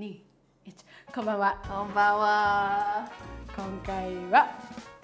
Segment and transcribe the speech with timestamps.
[0.00, 0.18] 2、
[0.64, 1.58] 1こんばんは。
[1.68, 3.10] こんばんは。
[3.54, 4.48] 今回は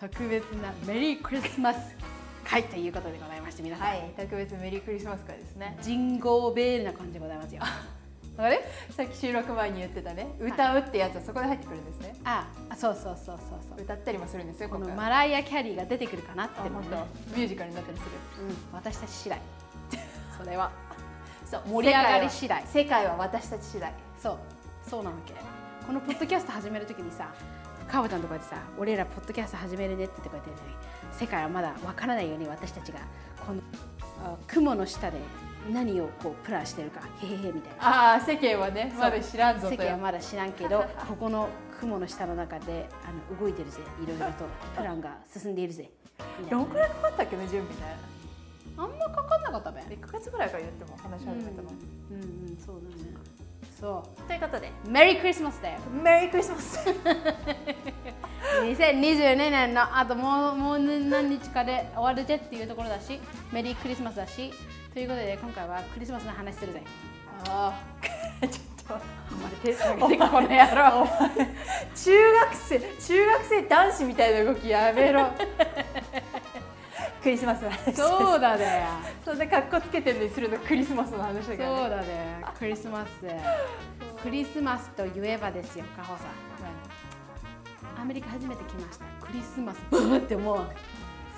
[0.01, 1.95] 特別なメリークリスマス
[2.43, 5.77] 会ということでございまして皆さん、はい、特別メリークリスマス会ですね。
[5.83, 7.61] ジンゴーベールな感じでございますよ。
[7.61, 12.17] わかるさっき収録前に言ってたね、歌うってやつはそこで入ってくるんですね。
[12.25, 13.83] ああそうそうそうそうそう。
[13.83, 14.71] 歌ったりもするんですよ。
[14.71, 17.37] このマライア・キャリーが出てくるかなってあ思って、本当。
[17.37, 18.11] ミュージカルになったりする。
[18.49, 19.41] うん、私たち次第。
[20.43, 20.73] それは。
[21.45, 22.67] そう盛り上がり次第。
[22.67, 23.93] 世界は私たち次第。
[24.23, 24.56] そう
[24.89, 25.35] そうなわけ。
[25.87, 27.33] このポッドキャスト始めるときにさ
[27.89, 30.77] かおちゃんとかでさ俺らポッドキャスト始めるねって言ってこうやってね
[31.13, 32.99] 世界はまだわからないように私たちが
[33.47, 33.61] この
[34.25, 35.19] あ雲の下で
[35.73, 38.13] 何をこうプランしてるかへへへみたいな。
[38.13, 39.73] ああ、世間はね、まだ知らんぞと。
[39.73, 41.49] 世間はまだ知らんけどここの
[41.81, 43.81] 雲の下の中であの動いてるぜ。
[44.03, 44.45] いろいろと
[44.77, 45.91] プランが進んでいるぜ。
[46.51, 47.97] どんくらいかかったっけね、準備ね。
[48.77, 49.81] あんまかかんなかったべ。
[49.91, 51.69] 一ヶ月ぐらいから言っても話し始めたの。
[52.11, 53.26] うんうんそうだね
[53.79, 55.79] そということで、うメリークリスマスだよ。
[56.03, 56.79] メリークリスマス。
[58.65, 63.21] 2022年のあともうもう何日かで終わるぜっていうところだし
[63.53, 64.53] メリークリスマスだし。
[64.95, 66.83] ということで今回はクリスマスの話するぜ。
[67.49, 67.79] あ
[68.43, 69.17] あ、 ちょっと。
[69.31, 71.07] お前手下げてこの野郎
[71.95, 75.27] 中学生中学生男子みたいな動きやめろ
[77.27, 78.87] クリスマスの話そうだね。
[79.25, 81.89] そんな格好つけてるのにするのクリスマスの話だそうからね。
[81.89, 82.45] だね。
[82.57, 83.11] クリスマス。
[84.23, 86.23] クリスマスと言えばですよカホさ
[87.99, 88.01] ん。
[88.01, 89.05] アメリカ初めて来ました。
[89.27, 90.67] クリスマスブーってもう。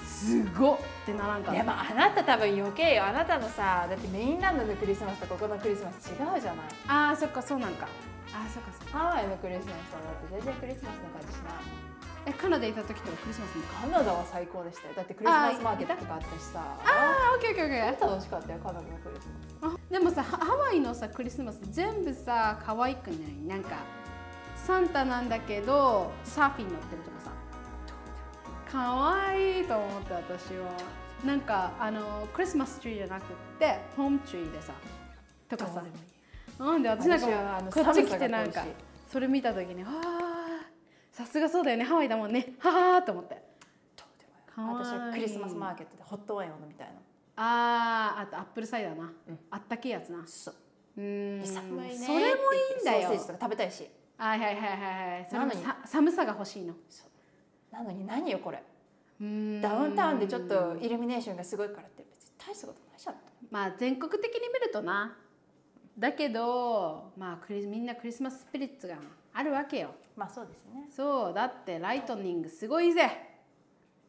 [0.05, 3.07] すごっってならんかでもあなた多分余計よ。
[3.07, 6.67] あなたのさだってメインランドのクリスマスとここのクリスマス違うじゃない。
[6.87, 7.89] あーそっかそうなんか。
[8.35, 8.99] あーそっかそっか。
[8.99, 11.55] ハワイのクリスマスとだって全然クリスマスの感じしない
[12.27, 14.95] えカナダ行った時とかクリスマスにカナダは最高でしたよ。
[14.95, 16.63] だってクリスマスマーケットとかあったしさ。
[16.85, 19.29] あーオッケーオッケーオッケー楽しかったよカナダのクリス
[19.63, 19.75] マス。
[19.75, 23.47] あでもさハハワイのさクリスマス全部さ可愛くない？
[23.47, 23.77] なんか
[24.57, 27.31] サンタなんだけどサーフィン乗ってるとかさ。
[28.71, 30.73] 可愛いと思って私は。
[31.25, 33.27] なんかあのクリスマスツリーじゃなくっ
[33.59, 34.73] て palm tree でさ
[35.49, 35.83] とかさ。
[36.59, 38.65] なんで私なんかこっち来てなんか
[39.11, 40.38] それ見た時にああ
[41.19, 41.85] さすがそうだよね。
[41.85, 42.55] ハワイだもんね。
[42.61, 43.43] ははーと思って。
[44.57, 46.95] 私はクリスマスマーケットでホットワインを飲みたいの。
[47.35, 49.39] あーあと apple cider な、うん。
[49.51, 50.23] あったけえやつな。
[50.27, 50.55] そう。
[50.97, 51.45] うーん。
[51.45, 51.97] 寒いね。
[51.97, 52.25] それもい
[52.79, 53.09] いんだよ。
[53.09, 53.89] ソーセージとか食べたいし。
[54.17, 55.27] はいはいはいはいはい。
[55.29, 55.67] それもなのに。
[55.67, 56.75] さ寒さが欲しいの。
[57.73, 58.63] なのに何よこれ。
[59.19, 63.17] ダウンタウンでちょっとイルミネーションがすごいからって別に大したことないじゃん
[63.51, 65.17] まあ全国的に見るとな。
[65.99, 68.95] だけどまあクリみんなクリスマススピリッツが
[69.35, 70.89] あるわけよまあそうですね。
[70.95, 73.09] そうだってライトニングすごいぜ。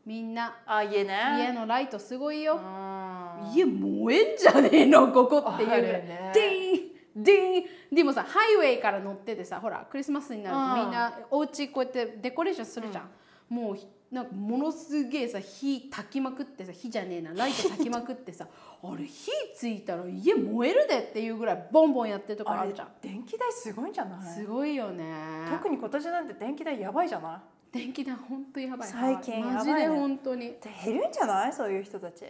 [0.05, 0.55] みんな。
[0.65, 1.13] あ家ね。
[1.37, 3.51] 家のライトすごいうよん。
[3.53, 5.11] 家燃えんじゃねえの？
[5.11, 5.69] ここっていう。
[5.69, 6.31] ぐらいね。
[6.33, 7.61] ディーンディー
[7.91, 7.95] ン。
[7.95, 10.85] でもさハイウェイから乗っててさほらクリスマスになるとうん。
[10.85, 13.09] みんなお家こうやってデコレーションするじゃん、
[13.53, 18.47] もうひなんかものすげえさ火焚きまくってさ火じゃねえなライト焚きまくってさ
[18.81, 22.87] あれ火ついたら家燃えるでっていうぐらいボンボンやってるとこあるじゃん。
[23.01, 24.33] 電気代すごいんじゃない？
[24.35, 25.05] すごいよね。
[25.51, 27.35] 特に今年なんて電気代やばいじゃな
[27.71, 27.77] い？
[27.77, 28.89] 電気代ほんとやばい。
[28.89, 29.53] 最近やばいね。
[29.57, 30.47] マジで本当に。
[30.47, 31.53] で減るんじゃない？
[31.53, 32.23] そういう人たち。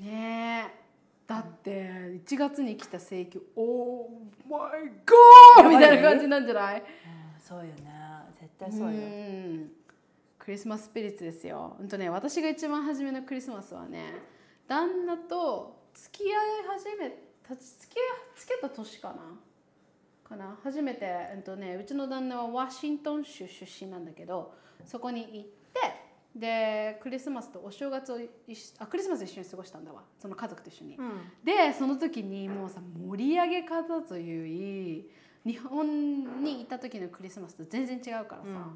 [0.00, 0.80] ねえ。
[1.26, 1.90] だって
[2.24, 4.08] 1月に来た請求「オー
[4.48, 6.82] マイやゴー!」みたいな感じなんじゃない？
[7.40, 7.72] そうよね。
[8.40, 8.90] 絶対そうよ。
[8.90, 9.70] ん
[10.50, 11.76] クリスマススピリッツですよ。
[11.78, 14.14] ほんとね私が一番初めのクリスマスはね
[14.66, 16.32] 旦那と付き合い
[16.76, 18.02] 始めた付き合い
[18.34, 19.14] つけた年かな？
[20.28, 20.58] かな？
[20.64, 21.06] 初めて、
[21.36, 24.52] うんとね、うちの旦那はワシントン州出身なんだけど
[24.84, 25.50] そこに行って
[26.34, 28.18] でクリスマスとお正月を
[28.80, 30.02] あクリスマス一緒に過ごしたんだわ。
[30.20, 30.96] その家族と一緒に。
[30.96, 31.10] うん。
[31.44, 35.04] でその時にもうさ盛り上げ方という
[35.46, 38.66] 日本にいた時のクリスマスと全然違うからさ、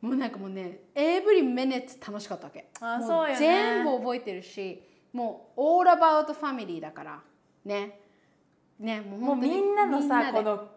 [0.00, 2.66] もうなんかもうねエブリミネッツ楽しかったわけ。
[2.80, 3.36] もあそうよね。
[3.38, 7.22] 全部覚えてるしもうオールアバウトファミリーだから。
[7.64, 8.00] ね。
[8.78, 10.68] ねもうもうみんなのさこの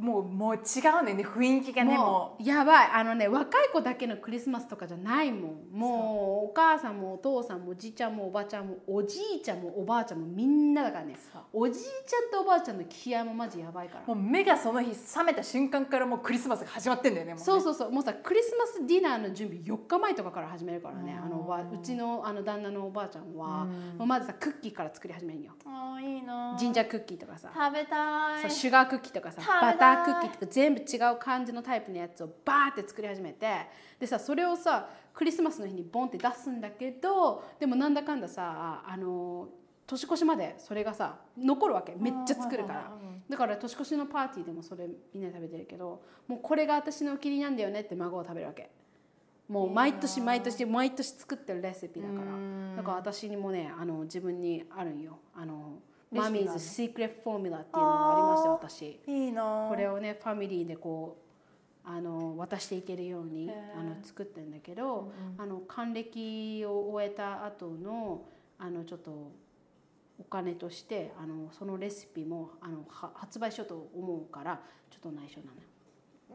[0.00, 2.42] もうもう違うね雰囲気がねももう。
[2.42, 2.90] やばい。
[2.92, 5.78] あのね若い子だけのクリスマスとかじゃないもん。
[5.78, 11.16] もうお母さんもお父さんもおじいちゃんもおばあちゃんもおじいちゃんもおばあちゃんもみんなだからね。
[11.52, 14.04] おじいちゃんとおばあちゃんの気合もマジやばいから。
[14.06, 17.44] うもう目がその日覚めた瞬間からもうクリスマスが始まってんだよねもうね。
[17.44, 17.92] そうそうそう。
[17.92, 21.12] もうさクリスマスディナーの準備4日前とかから始めるからね。
[21.12, 21.26] うん。
[21.26, 23.98] あのうちのあの旦那のおばあちゃんはうん。
[23.98, 25.52] もうまずさクッキーから作り始めるんよ。
[25.66, 27.50] あーいいなジンジャークッキーとかさ。
[27.54, 28.42] 食べたい。
[28.42, 29.42] そうシュガークッキーとかさ。
[29.60, 33.66] バタークッキーとか全部違う感じのタイプのやつをバーって作り始めて
[33.98, 39.48] でさそれをさクリスマスの日にボンって出すんだけどでもなんだかんださあの
[39.86, 41.96] 年越しまでそれがさ残るわけ。
[41.98, 42.92] めっちゃ作るから。
[43.28, 48.70] だから年越しのパーティーでもそれみんなで食べてるけどもうこれが私のお気に入りなんだよねって孫は食べるわけ。
[49.48, 52.20] もう毎年毎年毎年作ってるレシピだから。
[52.20, 52.74] うん。
[52.76, 55.18] だから私にもねあの自分にあるんよ。
[55.34, 59.00] あのマミーズ・シークレット・フォーミュラっていうのがありまして私。
[59.06, 59.66] いいな。
[59.68, 61.18] これをねファミリーでこ
[61.84, 68.24] うあの渡していけるようにあの作ってるんだけど、あの還暦を終えた後の
[68.58, 69.32] あのちょっと
[70.18, 74.60] お金としてあのそのレシピもあのは発売しようと思うから
[74.90, 75.60] ちょっと内緒なの。
[75.60, 75.69] よ。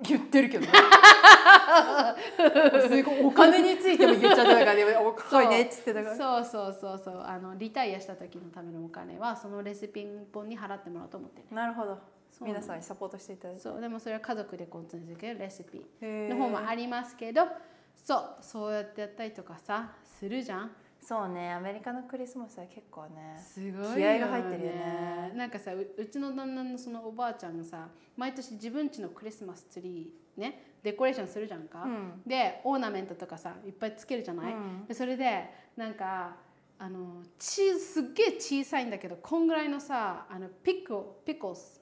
[0.01, 0.71] 言ってるけどね。
[3.23, 4.83] お金についても言っちゃったからね。
[4.97, 5.63] お高いね。
[5.63, 7.21] っつってたからそうそうそうそう。
[7.21, 11.97] あのリタイアした時のためのお金はそのレシピ本に払ってもらおうと思ってるなるほど。
[12.41, 13.61] 皆さんにサポートしていただいて。
[13.61, 13.81] そう。
[13.81, 17.47] でもそれは家族でコンツンできるレシピの方もありますけど
[17.95, 18.35] そう。
[18.41, 20.71] そうやってやったりとかさするじゃん
[21.07, 25.33] そうねアメリカのクリスマスは結構ねすごいよ、ね、気合が入ってるよね。
[25.35, 32.21] なんかさううちの旦那のそのおばあちゃんがさ毎年自分家のクリスマスツリーねデコレーションするじゃんか、うん。
[32.25, 34.85] でオーナメントとかさいっぱいつけるじゃない、うん。
[34.87, 35.45] でそれで
[35.77, 36.37] なんか
[36.79, 41.74] あのちすっげえ小さいんだけどこんぐらいのさあのピコピコス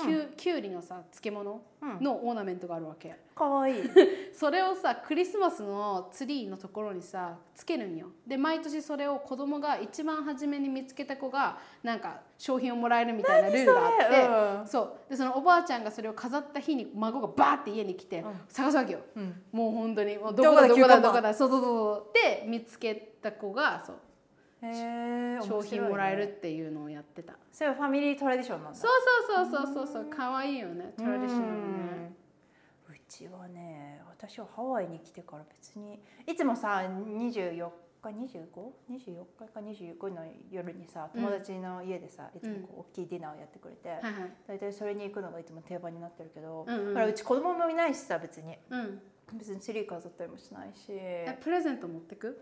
[0.00, 2.02] きゅ,、うきゅうりのさ漬物うん。
[2.02, 3.82] のオーナメントがあるわけ、かわいい。
[4.32, 8.06] それをさクリスマスのツリーのところにさつけるんよ。
[8.26, 14.66] で毎年それを子供が一番初めに見つけた子がなんか商品をもらえるみたいなルールがあって、うん。
[14.66, 15.10] そう。
[15.10, 18.40] でそのおばあちゃんがそれを飾った日に孫がバーって家に来てうん。
[18.48, 19.42] 探すわけよ、うん。
[19.50, 20.16] もう本当に。
[20.16, 21.34] もうどこだどこだだどこだ。
[21.34, 22.14] そうそうそう。
[22.14, 23.96] で見つけた子がそう
[25.46, 28.78] 商品もらえるっていうのをやってた、それはファミリートラディションなんだ。
[28.78, 28.90] そう
[29.26, 30.10] そうそうそうそうそう。
[30.10, 30.94] 可愛いよね。
[30.96, 31.56] トラディショナルね。
[31.56, 32.16] うん
[32.88, 37.68] うちはね私はハワイに来てから別にいつもさ24
[38.02, 44.12] 日 25?24 日か25の夜にさ友達の家でさ、いつもこう大きいディナーをやってくれて、はいはい。
[44.48, 46.94] 大体それに行くのがいつも定番になってるけど、うんうん。
[46.94, 48.56] ほらうち子供もいないしさ別に。
[48.70, 49.02] うん。
[49.34, 50.86] 別にツリー飾ったりもしないし。
[50.88, 52.38] えプレゼント持ってく？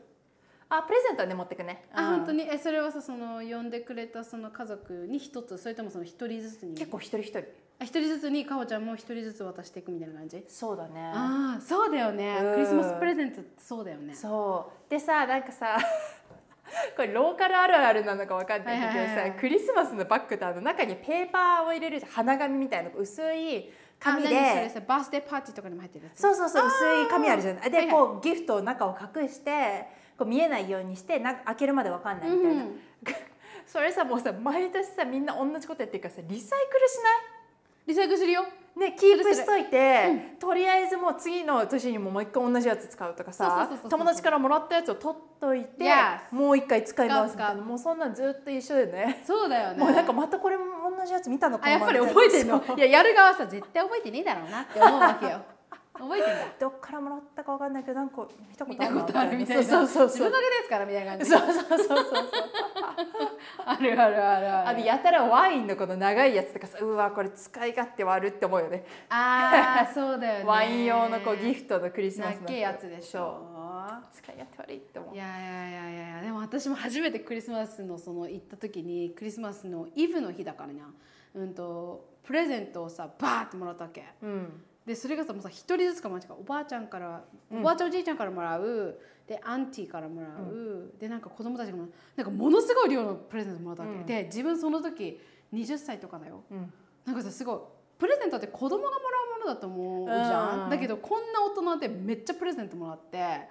[0.73, 1.85] あプレゼントはね持ってくね。
[1.93, 2.17] あ、うん。
[2.19, 2.49] 本当に？
[2.49, 6.75] えそれはさその呼んでくれたその家族に一つそれともその一人ずつに？
[6.75, 7.41] 結構一人一人。
[7.81, 10.45] あ一人ずつにかほちゃんも一人ずつ渡していくみたいな感じ？
[10.49, 11.13] そうだね。
[11.15, 12.39] ああそうだよね。
[12.41, 12.55] うん。
[12.55, 14.15] クリスマスプレゼントってそうだよね。
[14.15, 14.91] そう。
[14.91, 15.79] でさなんかさ
[16.95, 24.71] これローカルあるあるなのかわかんないんだけどさ、はいクリスマスのバッグってあの中にペーパーを入れる花紙みたいな薄い紙で。
[24.71, 26.21] さバースデーパーティーとかにも入ってるやつ？
[26.21, 26.77] そうそうそう薄
[27.09, 27.97] い紙あるじゃないで、はいはい。
[27.97, 32.81] こうギフトを中を隠してこう見えないようにしてな開けるまでわかんないみたいな、うん
[33.67, 36.99] それさもうさ毎年さみんな同じことやってるからさリサイクルし
[37.87, 38.43] リサイクルするよ。
[38.77, 49.23] ないねキープしといて、とりあえずもう次の年にももう一回同じやつ使うとかさ友達からもらったやつを取っといて、Yes もう一回使いますみたいなもうそんなんずっと一緒でね。
[49.27, 49.79] そうだよね。
[49.79, 50.65] もうなんかまたこれも
[50.97, 52.63] 同じやつ見たのかなあやっぱり覚えてんの？
[52.77, 55.41] いややる側はさ絶対覚えてねえだろうなって思うわけよ
[56.01, 56.35] 覚えてんだ。
[56.59, 59.63] どっからもらったかわかんないけどなんか見たこ見とあるなたことあるみたいな。
[59.63, 60.31] そうそう自分そうそう。
[60.33, 61.27] だけのやつからみたいな感じ。
[61.31, 62.29] そうそうそうそう。
[63.67, 64.85] あるあるあるある。
[64.85, 68.85] やたらワインのこの長いやつとかさうわこれ使い勝手悪って思うよね。
[69.09, 70.45] あーそうだよね。
[70.45, 73.47] ワイン用のこうギフトのクリスマスのやつでしょ。
[74.13, 75.15] 使い勝手悪いって思う。
[75.15, 80.93] いやいやいやいやいやでも私も初めてクリスマスのその行った時にクリスマスのイブの日だからな。
[81.35, 84.05] うんとプレゼントをさバーってもらったわけ。
[84.23, 87.61] うんでそれがさもうさ一人ずつか間違うおばあちゃんからうん。
[87.61, 88.99] おばあちゃんおじいちゃんからもらう。
[89.27, 94.07] でアンティからもらう、でなんか子供たちがもなんかものすごい量のプレゼントもらったわけ、うん。
[94.07, 95.21] で自分その時
[95.55, 96.43] 20歳とかだよ。
[96.51, 96.73] うん。
[97.05, 97.59] なんかさすごい
[97.97, 99.01] プレゼントって子供がもら
[99.37, 100.71] うものだと思うじゃん、うん。
[100.71, 103.43] だけどこんな大人でめっちゃプレゼントもらって。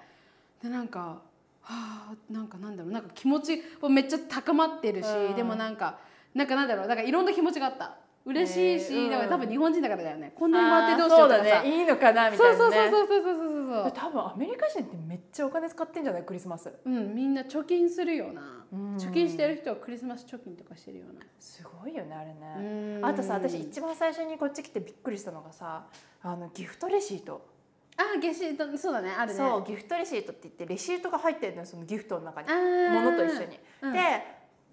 [0.62, 1.22] でなんかは
[1.62, 2.92] あなんかなんだろう。
[2.92, 5.36] なんか気持ちめっちゃ高まってるし、うん。
[5.38, 6.00] でもなんか
[6.34, 6.88] なんかなんだろう。
[6.88, 7.96] なんかいろんな気持ちがあった
[8.30, 9.10] 嬉しいし、へーうん。
[9.12, 10.34] だから多分日本人だからだよね。
[10.36, 11.44] こんなにもらってどうしようとかさ。
[11.44, 11.80] だね。
[11.80, 13.94] いいのかなみたそうそういなねそうそうそうそうそうそう。
[13.94, 16.72] 多分アメリカ人ってめっちゃお金使ってんじゃないクリスマス。
[16.86, 18.96] うんみんな貯金するよな、うん。
[18.98, 21.22] 貯金してる人はクリスマス貯金とかしてるよな。
[21.40, 23.06] すごいよねあれうねん。
[23.06, 25.86] あとさ私一番最初にこっち来てびっくりしたのがさ
[26.22, 27.48] あのギフトレシート。
[27.98, 29.38] あゲシートそうだねあるね。
[29.38, 32.48] そうギフトレシートって言ってレシートが入ってるのよそのギフトの中に。
[32.50, 32.94] あー。
[32.94, 33.60] 物と一緒に。
[33.82, 33.94] うん。
[33.94, 34.00] で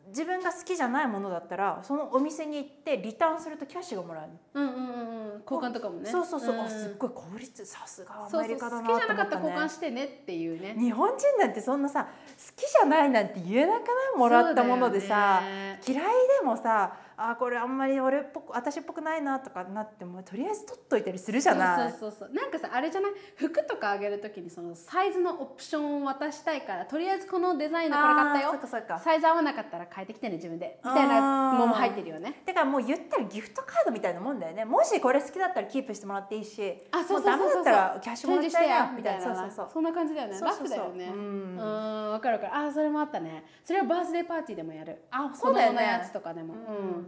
[0.08, 4.30] 自分が好きじゃないものだったらそのお店に行ってリターンするとキャッシュがもらえる。
[4.54, 5.42] うんうんうんうん。
[5.42, 6.10] 交換とかもね。
[6.10, 7.64] そうそうそう、んあすっごい効率。
[7.64, 8.28] さすが。
[8.32, 10.74] アメリカだな好きじゃなかったら交換してねっていうね。
[10.78, 12.10] 日本人なんてそんなさ好
[12.56, 14.18] きじゃないなんて言えなくない？
[14.18, 15.80] もらったものでさ、ね。
[15.86, 16.04] 嫌い
[16.40, 21.90] でもさあーこれあんまり俺っぽく私っぽくないなとかなってもとりあえず取っといたりするじゃない。
[21.92, 22.34] そうそうそうそう。
[22.34, 23.12] なんかさあれじゃない？
[23.36, 28.50] 服とかあげるときにそのサイズのオプションを渡したいからとりあえずこのデザインのこれ買ったよ。
[28.52, 28.98] そっかそっか。
[28.98, 30.78] サイズ合わなかったら変えてきてね自分で。
[30.84, 32.42] みたいなのも入ってるよね。
[32.44, 34.64] だからもう言ったらギフトカードみたいなもんだよね。
[34.64, 36.84] もしこれ好きだったらキープしてもらっていいし。
[36.90, 37.38] あそうそうそうそう。
[37.38, 38.92] もうダメだったらキャッシュもらいたいな。
[38.92, 39.20] みたいな。
[39.22, 39.66] そそううそううそう。
[39.68, 40.34] そそんな感じだよね。
[40.34, 40.78] そうそうそう。
[40.78, 41.12] ラフだよね。
[41.14, 42.56] ううんんわかるわかる。
[42.68, 43.44] あそれもあったね。
[43.64, 45.02] それはバースデーパーティーでもやる。
[45.10, 45.82] あ子そうだよね。
[45.82, 46.54] やつとかでも。
[46.54, 47.05] ううんん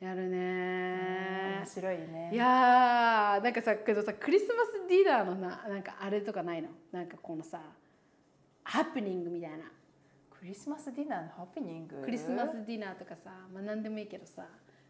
[0.00, 1.58] やるね。
[1.58, 2.30] 面白いね。
[2.32, 6.68] いやーなんかさけどさクリスマスディナーのななんかあれとかないの？
[6.90, 7.60] なんかこのさ
[8.64, 9.58] ハプニングみたいな。
[10.38, 11.96] クリスマスディナーのハプニング？
[12.02, 14.46] クリスマスディナーとかさまあ何でもいいけどさ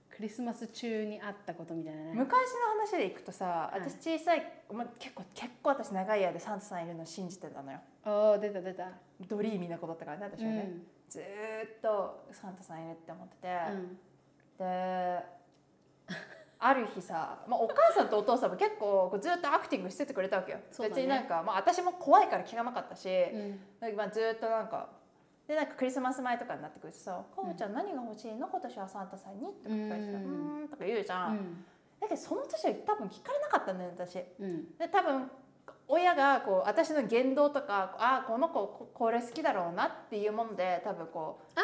[0.09, 2.13] クリスマス中にあったことみたいなね。
[2.15, 3.81] 昔の話でいくとさはい。
[3.81, 7.81] 私小さい、まあ、結構結構私長い間サンタさんいるの信じてたのよ。
[8.07, 8.87] おお出た出た。
[9.29, 10.71] ドリーミーな子だったからね私はね、
[11.09, 11.25] ずーっ
[11.83, 13.99] とサンタさんいるって思ってて、うん
[14.61, 15.25] で
[16.59, 20.65] ある日さ、まあ、お母さんとお父さんも結構こうずっとアクティングしててくれたわけよ、ね。
[20.79, 23.97] 別になんか、まあ、私も怖いから気がなかったし、うん。
[23.97, 24.91] まあずっとなんか
[25.49, 28.47] でなんかクリスマス前とかになってくるとさ「かおちゃん何が欲しいの？
[28.47, 31.65] 今年はサンタさんに?」とか聞かれてさ「ううんーん」とか言うじゃん、うん。
[31.99, 34.23] だけどその年は多分聞かれなかったんだよ私。
[34.39, 34.77] うん。
[34.77, 35.31] で多分
[35.89, 41.61] 親がこう私の言動とかあこの子ここれ好きだろうなっていうもので多分こう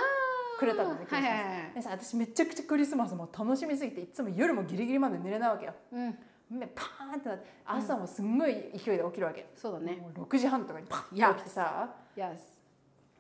[0.59, 1.39] くれたんだねはいはいは
[1.71, 1.75] い。
[1.75, 5.75] でさ私めちゃくちゃクリスマスも楽しみすぎていつも夜もギリギリまで寝れないわけよ。
[5.93, 6.19] うん。
[6.49, 9.97] 目パーンってなって朝もすんごい勢いで起きるわけ、そうだね。
[9.97, 11.93] もう6時半とかにパッて起きてさ。
[12.17, 12.37] Yes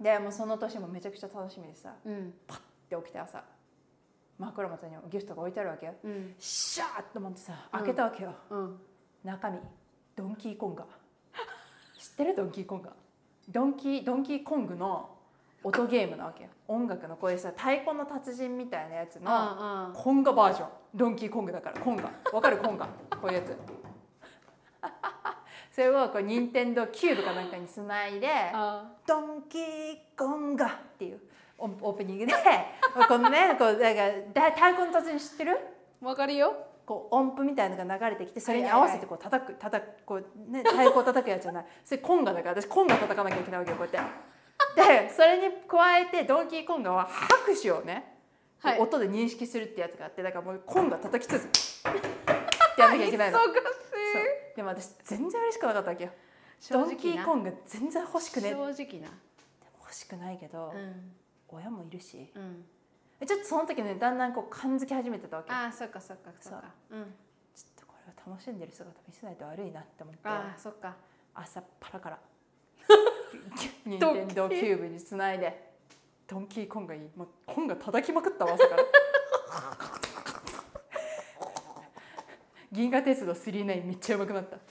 [0.00, 2.35] でもうその年もめちゃくちゃ楽しみでさうん。
[2.47, 3.43] パッて起きて朝
[4.38, 5.95] 枕元にギフトが置いてあるわけよ。
[6.05, 6.35] うん。
[6.38, 8.81] シャーッと思ってさ開けたわけよ、うん。
[9.25, 9.59] 中身
[10.14, 10.85] ドンキーコンガ。
[11.99, 12.35] 知ってる？
[12.37, 12.93] ドンキーコンガ。
[13.49, 15.15] ドンキードンキーコングの
[15.66, 16.50] 音ゲームなわけよ。
[16.68, 20.68] 音楽のこういうさ太鼓の達人みたいなやつのコンガバージョン。
[20.94, 21.80] ドンキーコングだから。
[21.80, 22.08] コンガ。
[22.32, 22.87] わかるコンガ？
[23.20, 23.56] こういうやつ。
[25.75, 29.64] それをこう任天堂キューブかなんかにつないであドンキー
[30.16, 31.20] コンガっていう。
[31.58, 32.32] オオープニングで。
[33.08, 35.58] このねこうだからだ太鼓の達人知ってる？
[36.00, 36.54] わかるよ。
[36.87, 41.66] こう音符みたいなのが流れてきてそれに合わせてこう叩く叩くこうね太鼓を叩くやつじゃない。
[41.85, 44.11] それコンガだから私コンガ叩かなきゃいけないわけよこうやって
[44.75, 48.16] でそれに加えてドンキーコンガは拍手をね、
[48.60, 48.80] はい。
[48.80, 51.52] 音で認識するってやつがあってだからもうコンガ叩き続けっ
[52.75, 53.38] てやんなきゃいけないの。
[53.38, 53.46] 忙し
[54.56, 56.10] でも私全然嬉しくなかったわけよ。
[56.70, 58.50] ドンキーコンガ全然欲しくね。
[58.50, 59.08] 正直な。
[59.80, 61.12] 欲しくないけど、うん。
[61.48, 62.30] 親もいるし。
[62.34, 62.64] うん。
[63.26, 65.52] ちょっとその時ねだんだんこう感づき始めてたわけ。
[65.52, 66.64] ああそっかそっかそっか。
[66.90, 66.96] う。
[66.96, 67.04] ん。
[67.54, 70.20] ちょっとこれを楽しんでる姿見せないと悪いなって思って。
[70.25, 70.96] ああそっか。
[71.34, 72.18] 朝っぱらから
[73.85, 75.66] 任天堂キューブにつないで。
[76.26, 77.09] ドンキーコンガいい。
[77.16, 78.83] もうコンガ叩きまくったわ朝から。
[82.73, 84.59] 銀河鉄道999めっちゃうまくなった。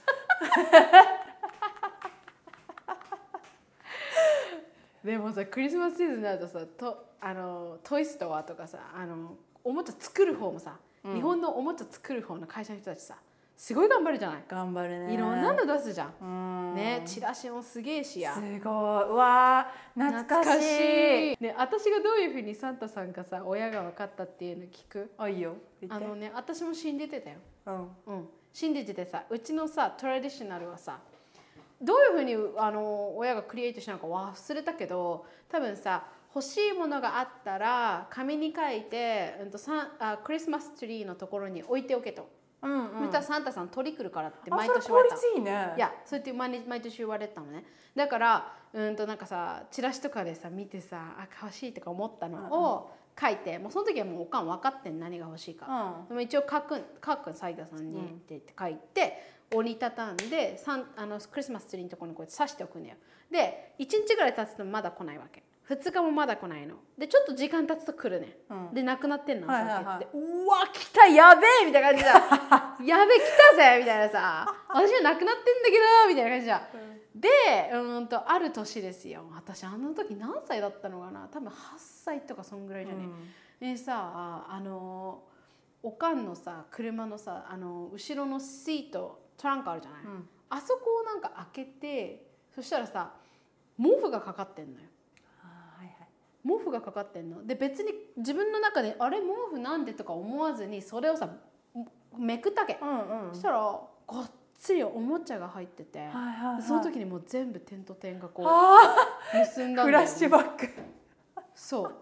[5.02, 11.14] でもさクリスマスシーズンになるとさとあのトイストアとかさあのおもちゃ作る方もさ、うん。
[11.14, 13.16] 日本のおもちゃ作る方の会社の人たちさ
[13.56, 15.14] すごい頑張るじゃない、頑張るね。
[15.14, 16.74] いろんなの出すじゃん、うん。
[16.74, 18.34] ねチラシもすげえしや。
[18.34, 18.52] すごい。
[18.60, 18.68] う
[19.14, 21.36] わー懐かしい。
[21.40, 25.10] ね私がどういうふうにサンタさんがさ親が分かったっていうの聞く？
[25.16, 25.56] あいいよ。
[25.88, 27.36] あのね私も信じてたよ。
[27.66, 27.74] うん。
[28.06, 30.98] うん、信じててさうちのさトラディショナルはさ
[31.80, 42.28] どういうふうにあの親がクリエイトしたのか忘れたけど多分さ欲しいものがあったら紙に書いて、うん、とサンあクリスマスツリーのところに置いておけと、
[42.62, 42.98] うんうん。
[43.00, 45.14] そしたらサンタさん取り来るからってあ毎年言われた。
[45.14, 45.74] 率いいね。
[45.76, 47.64] いやそうやって毎日毎年言われたのね。
[47.94, 59.22] だからうんとなんかさチラシとかでさ見てさあ欲しいとか思ったのを書いて、もうその時はもうおかん分かってん何が欲しいか、うでも一応書くん書くんサイダーさんにって言って書いて、
[59.54, 62.96] 折りたたんでさんあのクリスマスツリーのところにこうやって刺しておくんだよ。
[63.30, 66.76] で1日ぐらい経つとまだ来ないわけ2日もまだ来ないの。
[66.96, 68.74] でちょっと時間経つと来るね、うん。
[68.74, 70.08] でなくなってんの、はいはいはい。
[70.12, 72.76] そうわ来たやべえみたいな感じだ。
[72.86, 74.54] やべえ来たぜみたいなさ。
[74.68, 76.62] 私はなくなってんだけどみたいな感じだ、
[77.14, 77.28] で
[77.72, 79.28] うーんとある年ですよ。
[79.32, 81.28] 私あの時何歳だったのかな。
[81.32, 83.08] 多分8歳とかそんぐらいじゃね、
[83.58, 85.24] でさあの
[85.82, 90.28] おかんのさ車のさあの後ろのシートトランクあるじゃない、うん。
[90.48, 93.14] あそこをなんか開けてそしたらさ
[93.76, 94.86] 毛布がかかってんのよ
[96.46, 97.44] 毛布がかかってんの。
[97.46, 101.28] で別に自分の中であれ毛布なんでとか思わずにそれをさ
[102.16, 103.34] めくったわけ、うんうん。
[103.34, 106.62] そしたらがっつりおもちゃが入ってて、はいはいはい。
[106.62, 108.94] その時にもう全部点と点がこうあ
[109.34, 110.68] 結んだんフラッシュバック。
[111.54, 111.94] そう。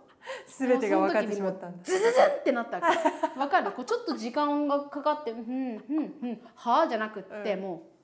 [0.58, 1.78] 全てが分かってしまったんだ。
[1.82, 3.38] ズズズンってなったわけ。
[3.38, 3.72] わかる？
[3.72, 7.60] こうちょっと時間がかかって「うんうんうんはあ」じゃなくって、うん。
[7.60, 7.94] もう。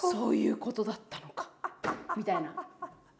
[0.00, 1.48] そういうことだったのか。
[2.16, 2.52] みたいな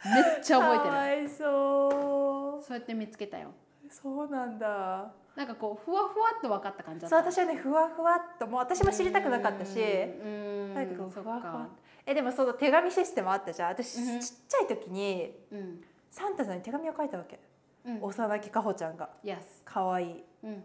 [0.04, 0.90] めっちゃ覚えてる。
[0.90, 2.64] かわいそう。
[2.64, 3.50] そうやって見つけたよ。
[3.90, 5.12] そうなんだ。
[5.36, 7.16] なんかこうふわふわっと分かった感じだった。
[7.16, 9.78] そう私はねふわふわっともう私も知りたくなかったし。
[9.80, 11.68] うんなんかこふわふわか
[12.06, 13.68] えでもその手紙システムあったじゃん。
[13.70, 14.20] 私うん。
[14.20, 15.80] ちっちゃい時にうん。
[16.10, 17.38] サンタさんに手紙を書いたわけ。
[17.84, 18.02] うん。
[18.02, 19.10] 幼きかほちゃんが。
[19.24, 20.64] Yes 可愛いうん。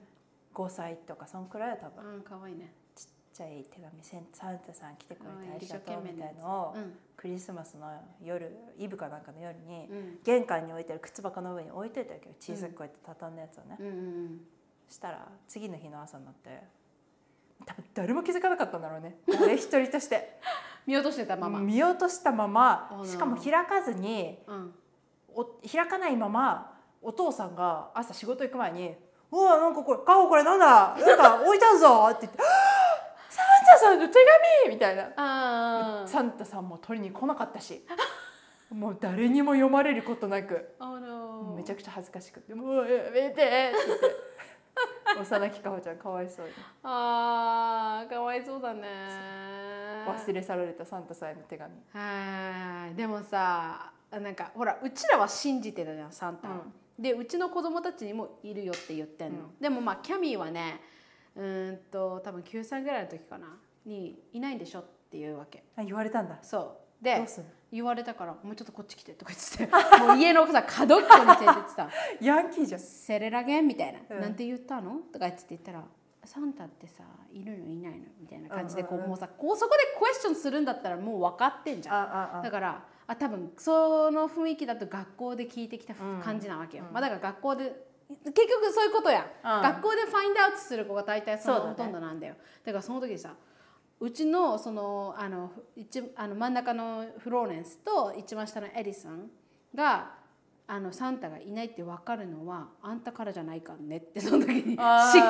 [0.53, 2.15] 5歳とかそんくらいは多分。
[2.15, 2.73] うんかわいいね
[3.33, 7.87] ちっちゃい手紙センサンタさん来てくれてありがとうみたいのをうんクリスマスの
[8.23, 10.19] 夜イブかなんかの夜にうん。
[10.23, 12.35] 玄関に置いてる靴箱の上に置いといたわけよ。
[12.39, 13.77] 小さくこうやって畳んだやつをね。
[14.89, 16.61] したら次の日の朝になって
[17.65, 19.17] 多分誰も気づかなかったんだろうね。
[19.27, 20.39] 誰一人として。
[20.85, 21.59] 見落としてたまま。
[21.59, 24.75] 見落としたまま Oh しかも開かずにうん。
[25.33, 28.95] お開かないままお父さんが朝仕事行く前に
[29.31, 30.95] 「うわなんかこれカホこれなんだ？
[30.95, 32.73] なんか置いたぞ」って言って「サンタ
[33.83, 34.13] さんの手
[34.63, 35.11] 紙!」みたいな。
[35.15, 37.85] あサンタさんも取りに来なかったし。
[38.71, 40.75] もう誰にも読まれることなく。
[40.79, 43.73] あ Oh no めちゃくちゃ恥ずかしくて「もうやめて!」って
[45.19, 46.53] 幼きかほちゃんかわいそうに。
[46.81, 48.87] あーかわいそうだね。
[50.07, 51.71] 忘れ去られたサンタさんへの手紙。
[51.93, 56.49] はいでもさなんかほらうちらは信じてたじゃんサンタ。
[56.49, 56.51] を、
[56.97, 59.59] でうちの子供たちにもいるよって言ってんの、うん。
[59.59, 60.81] でもまあキャミーはね
[61.35, 63.47] うーんと多分9歳ぐらいの時かな
[63.85, 65.63] にいないんでしょっていうわけ。
[65.75, 66.37] あ言われたんだ。
[66.41, 66.61] そう。
[67.03, 67.27] どで
[67.69, 69.99] 言われたから「もうちょっとこっち来て」とか言ってて。
[70.05, 71.89] もう家のさ角っこに連れてってさ
[72.21, 72.79] ヤンキーじゃん。
[72.79, 74.99] セレラゲンみたいな、うんなんて言ったの？
[75.11, 75.83] とか言って言ったら
[76.23, 78.05] サンタってさいるのいないの？
[78.21, 79.03] みたいな感じでこう,、うんうん。
[79.03, 82.43] うんもうさこうそこでクエスチョンするんだったらもう分かってんじゃん。
[82.43, 86.21] だからあ多分その雰囲気だと学校で聞いてきたうん。
[86.21, 86.93] 感じなわけよ、うん。
[86.93, 89.61] まあだから学校で結局そういうことや、うん。
[89.61, 92.35] 学校でファインダーウトする子が大体そのほとんどなんだよ。
[92.63, 93.35] だからその時さ
[94.03, 99.29] うちのそのあの一あの真ん中のフローレンスと一番下のエリさん
[99.74, 100.12] が
[100.67, 104.77] あのサンタがいないって分かるのはあんたからじゃないかんねってその時にしっ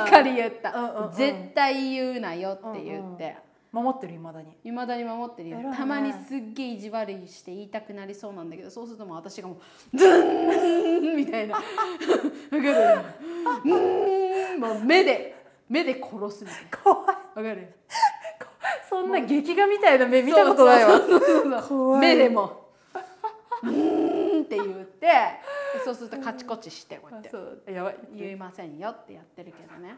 [0.09, 1.11] かり言った、うんうんうん。
[1.13, 3.35] 絶対言うなよって言って。
[3.71, 5.03] 守ってるいまだにいまだに。
[5.03, 5.75] 守ってるよね。
[5.77, 9.59] たまにすっげえ意地悪いして言いたくなりそうなんだけどそうするともう私がも
[9.93, 11.59] うズーンみたいな。
[14.59, 15.35] もう目で
[15.69, 17.07] 目で殺すみたい怖い。
[17.07, 17.73] なわかる？
[18.89, 20.99] そんな劇画みたいな目見たことないわ。
[21.99, 22.63] 目でも。
[23.63, 25.09] うーんって言って
[25.85, 27.23] そうするとカチコチしてこうやっ
[27.65, 27.71] て。
[27.71, 27.97] やばい。
[28.13, 29.97] 言いませんよってやってるけどね。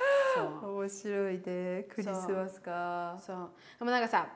[0.62, 1.86] 面白いね。
[1.88, 3.18] クリスマスか。
[3.20, 3.50] そう。
[3.78, 4.28] でもなんかさ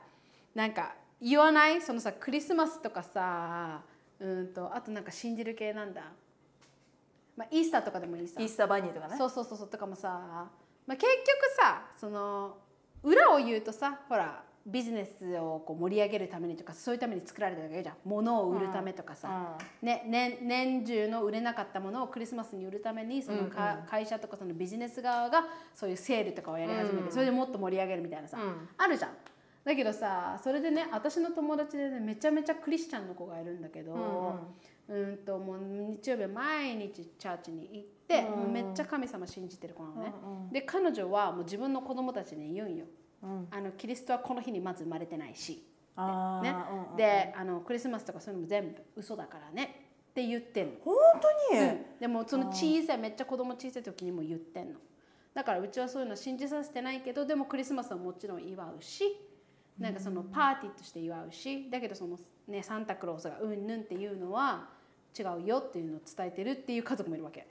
[0.53, 1.81] なんか言わない？
[1.81, 3.81] そのさクリスマスとかさ
[4.19, 6.01] うんとあとなんか信じる系なんだ、
[7.35, 8.39] まあ、イースターとかでもいいさ。
[8.41, 9.17] イースターバニーとかね。
[9.17, 9.67] そうそうそうそう。
[9.67, 10.09] とかもさ、
[10.87, 12.57] まあ、結局さその
[13.05, 17.95] 裏を言うとさほらビジネスをこう盛り上げるためにとかそういうために作られたわけじゃん。
[18.03, 25.43] 物を売るためとかさ、ね、年年中の売れなかったものをクリスマスに売るためにそのか、うん会社とかそのビジネス側が
[25.75, 27.11] そういうセールとかをやり始めて、うん。
[27.11, 28.67] それでもっと盛り上げるみたいなさ、うん。
[28.75, 29.11] あるじゃん。
[29.63, 33.99] だけどさそれでね私の友達でねめちゃめちゃクリスチャンの子がいるんだけど、うん
[35.25, 38.53] ともう日曜日は毎日チャーチに行って、うん。
[38.53, 40.13] めっちゃ神様信じてる子なのね。
[40.23, 42.85] うんで彼女はもう自分の子供たちに言うんよ。
[43.23, 43.47] うん。
[43.51, 45.65] あのキリストはこの日にまず生まれてないし。
[45.95, 46.49] あーね。
[46.49, 49.87] うんうんであのクリスマスとかそういうのも全部嘘だからね。
[50.11, 50.73] って言ってんの。
[50.83, 50.95] 本
[51.49, 51.85] 当に、うん。
[51.99, 54.79] でもその小さいめっちゃ子供小さい時にも言ってんの。
[55.35, 59.03] だからうちはそういうの信じさせてないけどでもクリスマスはもちろん祝うし
[59.77, 62.17] なんかそのパーティーとして祝うしだけどその
[62.47, 64.69] ねサンタクロースがうんぬんっていうのは
[65.17, 67.47] 違うよっていうのを伝えてるっていう家族もいるわけ。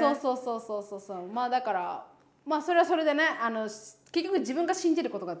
[0.00, 1.28] そうそうそうそうそうそう。
[1.28, 2.06] まあだから
[2.44, 5.36] まあそれはそれでねあの結局自分が信じることが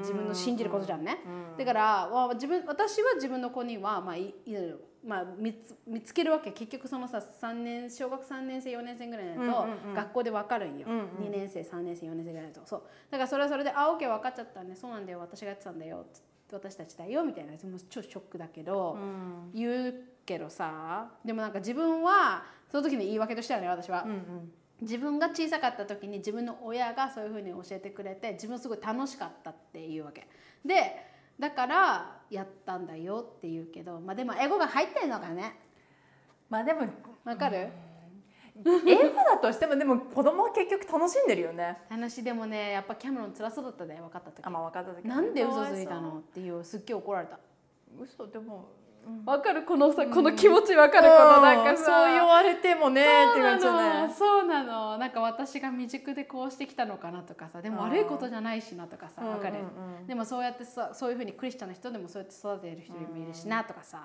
[0.00, 1.18] 自分の信じることじゃんね、
[1.56, 4.56] だからわ自分私は自分の子には、まあいい
[5.02, 6.50] まあ、見つ見つけるわけ。
[6.52, 9.94] 結局そのさ3年小学3年生4年生ぐらいになると、うんうんうん。
[9.94, 11.04] 学校で分かるんよ、うんうん。
[11.28, 12.66] 2年生3年生4年生ぐらいだと。
[12.66, 12.82] そう。
[13.10, 16.04] だからそれはそれで「あ OK 分かっちゃったんでそうなんだよ私がやってたんだよ」
[16.52, 19.50] 私たちだよみたいなもう超ショックだけど、うん。
[19.54, 24.52] 言うけどさでもなんか自分はその時の言い訳としてはね私は、うんうん。
[24.80, 30.26] 自分が小さかった時に自分の親がそういうふうに教えてくれて自分すごい楽しかったっていうわけ。
[30.64, 31.06] で
[31.38, 35.58] だからやったんだよって言うけどまあでも英語が入ってるのかね。
[36.48, 36.86] まあでも
[37.24, 37.68] わかる、
[38.64, 41.78] 英語だとしてもでも子供は結局楽しんでるよね。
[41.88, 44.44] 話でもねやっぱキャメロン辛そうだったで分かった時。
[44.44, 46.18] あまあ分かった時なんで嘘ついたの？
[46.18, 47.38] っていうすっげえ怒られた。
[48.00, 48.26] 嘘。
[48.26, 48.68] でも
[49.24, 49.62] わかる？
[49.62, 54.08] このさこの気持ちわかる、このなんかさそう言われてもねって感じじゃそうなない？
[54.08, 54.98] のそうなの。
[54.98, 59.56] なんか私が未熟でこうしてきたのかなとかさでも悪いことじゃないしなとかさわかる、
[60.06, 63.98] でもそうやってさそういうふうにクリスチャンの人でもそうやって育てる人もいるしなとかさ、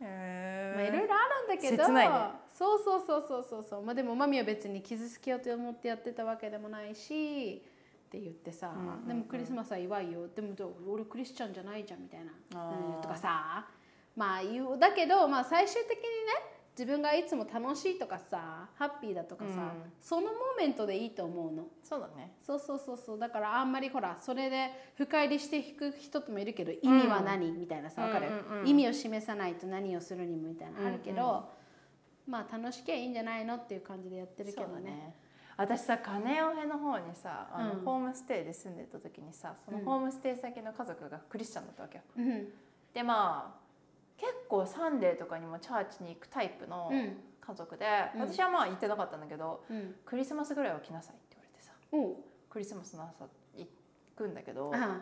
[0.00, 2.08] まあ、いろいろあるんだけどね。
[2.56, 3.66] そうそうそうそうそう。
[3.68, 3.82] そう。
[3.82, 5.40] まあでもマミは別に傷つけよう。
[5.40, 7.62] と思ってやってたわけでもないし
[8.06, 8.70] って言ってさ、
[9.08, 10.92] でもクリスマスは祝いよでもどう。
[10.92, 12.20] 俺クリスチャンじゃないじゃんみたい
[12.52, 12.98] な、う。
[12.98, 13.66] んとかさ
[14.16, 16.08] まあだけど、まあ、最終的にね
[16.76, 19.92] 自分がいつも楽しいとかさハッピーだとかさ、うん。
[20.00, 21.66] そのモーメントでいいと思うの。
[21.82, 22.32] そうだね。
[22.42, 23.18] そうそうそうそう。
[23.18, 28.68] だからあんまりほらそれで深入りして弾く人もいるけど意味は何、みたいなさわかる、うんうんうん。
[28.68, 31.42] 意味を示さないと何をするにもみたいなのあるけど、うんうん
[32.26, 34.90] まあ楽しきゃいいんじゃないのっていう感じでやってるけどね。
[34.90, 35.14] ね。
[35.56, 37.80] 私さ金尾辺の方にさあの、うん。
[37.80, 42.04] ホームステイで住んでた時にさそのホームステイ先の家族がクリスチャンだったわけよ。
[42.16, 42.48] うん。
[42.92, 43.63] でまあ
[44.16, 47.16] 結構サンデーとかにもチャーチに行くタイプのうん。
[47.46, 48.20] 家族で、うん。
[48.22, 49.94] 私はまあ行ってなかったんだけどうん。
[50.06, 51.72] クリスマスぐらいは来なさいって言われてさ
[52.50, 53.68] クリスマスの朝行
[54.16, 55.00] くんだけどあ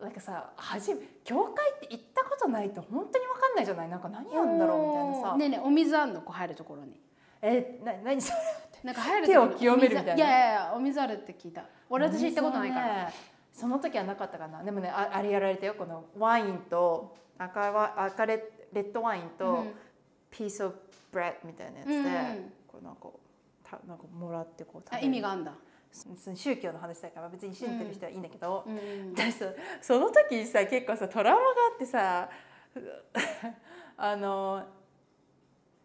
[0.00, 3.88] なんかさ初め教会って行ったことないと本当に分かんないじゃない？
[3.88, 6.20] なんか何やんだろうみたいなさ、ねえねえお水あんの？
[6.22, 7.00] こう入るところに。
[7.40, 8.38] えな何それ
[8.84, 10.14] なんか入る手を清めるみたいな。
[10.14, 11.64] いやいやお水あるって聞いた。
[11.88, 13.12] 俺私行ったことないから、ね。
[13.52, 14.62] その時はなかったかな。
[14.64, 15.74] でもねああれやられたよ。
[15.74, 19.72] このワインと赤ワ赤レレッドワインと、うん。
[20.30, 20.76] ピースオブ
[21.12, 21.94] bread みたいなやつで、
[22.66, 23.08] こうなんか
[23.62, 25.06] たなんかもらってこう食あべる。
[25.08, 25.52] 意味があんだ、
[26.34, 28.78] 宗教の話だから別に信じてる人はいいんだけど、うんう
[29.10, 29.14] ん。
[29.14, 29.46] 私さ
[29.82, 32.30] その時にさ結構さトラウマがあってさ
[33.98, 34.64] あの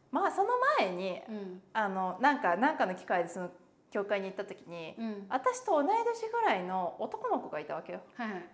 [0.10, 1.62] まあその前にうん。
[1.74, 3.52] あのなんかなんかの機会でその
[3.92, 5.26] 教会に行った時に、うん。
[5.28, 8.00] 私と同い年ぐらいの男の子がいたわけよ。
[8.16, 8.46] はいはい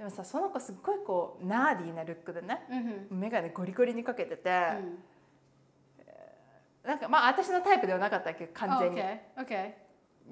[0.00, 2.78] でもさその子すっごいこう nerdy な look でねうん
[3.12, 3.20] うん。
[3.20, 4.52] 眼鏡ゴリゴリにかけてて、う
[6.86, 6.88] ん。
[6.88, 9.72] なんかまあ私のタイプではなかったわけど完全に、あ OK OK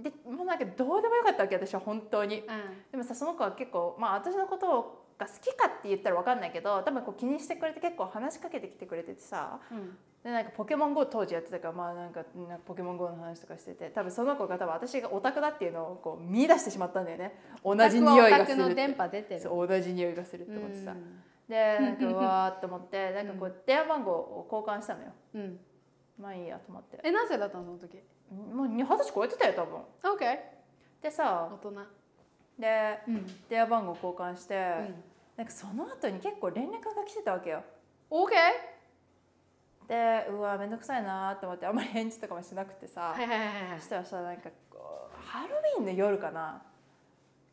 [0.02, 2.36] でもうなんかどうでもよかったわけ私は本当に。
[2.36, 2.44] うん。
[2.92, 17.38] でもさその子は結構まあ私のことが好きかって言ったら分かんないけど多分こう気にしてくれて結構話しかけてきてくれててさうんでなんかポケモン GO 当時やってたからまあなんかなんかポケモン GO の話とかしてて多分その子が多分私がオタクだっていうのをこう見出してしまったんだよね。
[17.64, 18.52] 同じ匂いがするって。
[18.52, 19.40] オタクの電波出てる。
[19.40, 21.22] そう同じ匂いがするって思ってさ、うん。
[21.48, 25.12] でなんかうわーって思ってなんかこう電話番号を交換したのよ。
[25.34, 25.60] うん。
[26.20, 26.98] まあいいやと思って。
[27.04, 27.98] えなぜだったのその時？
[28.52, 29.80] もう二十歳超えてたよ多分。
[30.16, 30.38] OK
[31.00, 31.86] でさ大人。
[32.58, 33.26] でうん。
[33.48, 35.04] 電話番号交換して、うん。
[35.36, 37.62] なんかその後に結構連絡が来てたわけよ。
[38.10, 38.30] OK
[39.88, 46.62] でうわめんどくさいなと思ってあんまり返事とかもしなくてさ、はいはいはいはいそしたらさなんかこうハロウィンの夜かな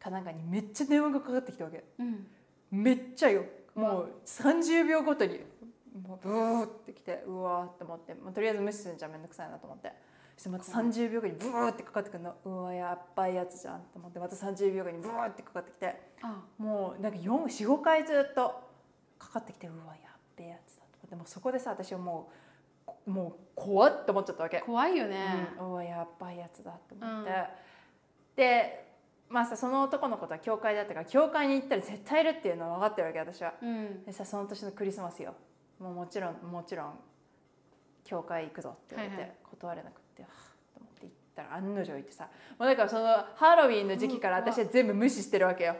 [0.05, 1.83] かなんかにめっちゃ電話がかかってきたわけ。
[1.97, 2.27] うん。
[2.69, 3.43] めっちゃよ。
[3.73, 5.39] もう30秒ごとに
[6.07, 9.91] もうブーってきてうわーって思ってもうとりあえず無視するんじゃめんどくさいなと思って。
[10.37, 12.35] そしてまた30秒後にブーってかかってくるの。
[12.45, 15.95] うわやっばいやつじゃんと思ってまた30秒後にブーってかかってきて。
[16.21, 18.61] あもうなんか45回ずっと
[19.17, 20.74] かかってきてうわやっべえやつ
[21.05, 22.33] だと思ってもうそこでさ私はもう
[22.85, 25.49] こもう怖っと思っちゃったわけ、怖いよね。
[25.59, 27.35] うん、うわやっばいやつだと思って、うん。
[28.35, 28.85] で
[29.27, 33.53] まあさその男の子とは教会だったから教会に行ったら絶対いるっていうのは分かってるわけ私は。
[33.61, 34.03] うん。
[34.03, 35.33] でさその年のクリスマスよ。
[35.79, 36.93] もうもちろんもちろん
[38.03, 39.37] 教会行くぞって言われて、はいはい。
[39.49, 40.33] 断れなくってはあ
[40.73, 42.29] と思って行ったら案の定行ってさ。
[42.59, 45.75] もうだからそのハロウィンの時期から私は全部無視してるわけよ。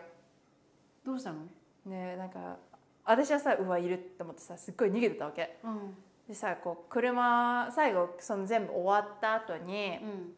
[1.05, 1.39] どうしたの？
[1.85, 2.57] ねなんか
[3.05, 5.57] 私はさうわいるって思ってさすっごい逃げてたわけ。
[5.63, 5.95] うん。
[6.27, 10.33] でさこう車最後その全部終わった後にうん。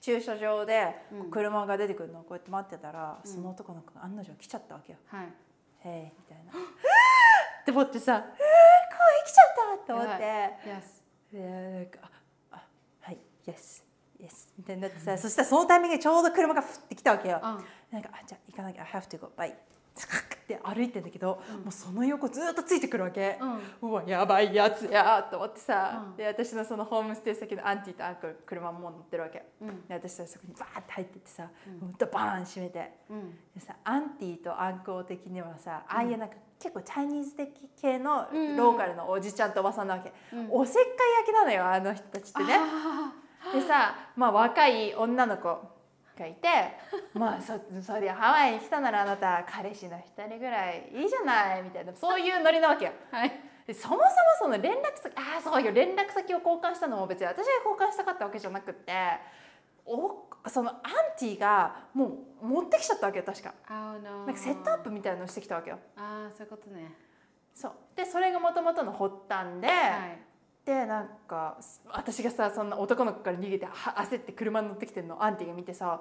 [0.00, 1.30] 駐車場でうん。
[1.30, 3.30] 車が出てくるのをこうやって待ってたら、うん。
[3.30, 4.98] その男の子が案の定来ちゃったわけよ。
[5.06, 5.26] はい
[5.84, 6.52] 「へえ」みたいな。
[7.60, 9.46] って思ってさ「えー、怖い来ちゃっ
[9.76, 10.22] た!」って思って。
[10.66, 11.00] Yes
[11.32, 11.98] でなんか
[12.50, 12.62] 「ああ
[13.02, 13.18] はい。
[13.46, 13.84] Yes
[14.18, 17.38] yes」みたいになってさそしたらそのタイミングでちょうど車がふって来たわけよ。
[17.42, 18.82] あなんかあじゃあ行かなきゃ。
[18.82, 19.30] I have to go.
[19.36, 19.54] Bye
[20.54, 21.62] って歩いてんだけど、うん。
[21.62, 23.38] もうその横ずっとついてくるわけ、
[23.82, 23.90] うん。
[23.90, 26.16] うわやばいやつやと思ってさ、うん。
[26.16, 29.86] で私のそのホームステイ先のアンティとアンクル車も乗ってるわけうん。
[29.86, 31.94] で私はそこにバーって入ってってさ、うん。
[31.98, 32.92] ドバーン閉めて。
[33.08, 33.30] うん。
[33.54, 35.96] でさアンティとアンコウ的にはさ、うん。
[35.96, 37.48] ああいうなんか結構チャイニーズ的
[37.80, 38.56] 系のうん。
[38.56, 40.48] ローカルのおじちゃんとおばさんなわけ、うん。
[40.50, 40.84] おせっかい
[41.26, 42.56] 焼きなのよあの人たちってね。
[42.58, 43.12] あ
[43.54, 45.79] でさ、まあ、若い女の子
[46.20, 46.48] がいて。
[47.14, 51.92] まあそそりゃハワイに来たならあなた彼氏の一人ぐらいいいじゃないみたいな。
[51.94, 52.92] そういうノリなわけよ。
[53.12, 53.32] ーはい。
[53.66, 54.06] でそもそも
[54.42, 55.72] その連絡先ああそうよ。
[55.72, 58.92] 連絡先を交換したのも別に私が交換したかったわけじゃなくって。
[59.86, 60.78] おそのアン
[61.18, 63.54] ティがもう持ってきちゃったわけよ確か。
[63.68, 65.78] Oh なんかセットアップみたいなのしてきたわけよ。
[65.96, 66.94] ああそういうことね。
[67.54, 67.72] そう。
[67.96, 70.29] でそれがもともとの発端で、はい
[70.64, 71.58] でなんか
[71.92, 73.72] 私がさそんな男の子から逃げては
[74.04, 75.16] 焦って車に乗ってきてるの。
[75.16, 76.00] をアンティが見てさ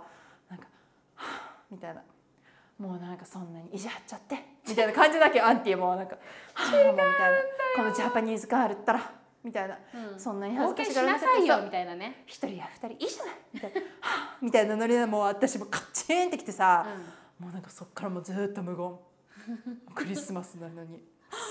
[0.49, 0.65] なんか
[1.15, 2.01] 「はあ」みたいな
[2.77, 6.17] 「もうなんかそんなに意地張っちゃって」みたいな感じだけどアンティもなんか
[6.53, 7.37] 「はあ」もうみたいな
[7.75, 9.77] 「このジャパニーズガールったら」みたいな、
[10.11, 10.19] うん。
[10.19, 16.85] そんなに恥ずかしがらなさいよさみたいなね、一人や二人いいじゃないみたいな「はあ」みたいなノリでもう私もカッチーンってきてさ、
[17.39, 18.99] もうなんかそっからもうずーっと無言。
[19.95, 21.01] クリスマスなのに。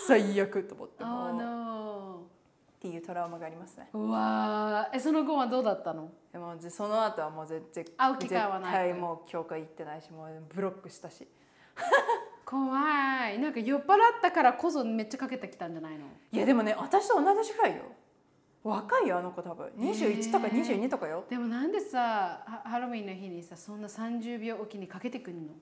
[0.07, 1.37] 最悪と思って も Oh う。
[1.37, 2.38] no
[2.79, 3.89] っていうトラウマがありますね。
[3.93, 4.97] うわー。
[4.97, 6.13] えその後はどうだったの？
[6.33, 8.73] でもその後はもう全然会う機会はない。
[8.73, 11.27] 絶対もう教会行ってないしもうブロックしたし。
[12.45, 12.79] 怖
[13.31, 13.39] い。
[13.41, 13.87] なんか酔っ払っ
[14.23, 16.07] たからこそめっちゃかけてきたんじゃないの？
[16.31, 17.83] いやでもね私と同じくらいよ。
[18.63, 19.67] 若いよあの子多分。
[19.77, 25.55] 21とかへー22とかよ、でもなんでさハハロウィンの日にさそんな30秒おきにかけてくんの？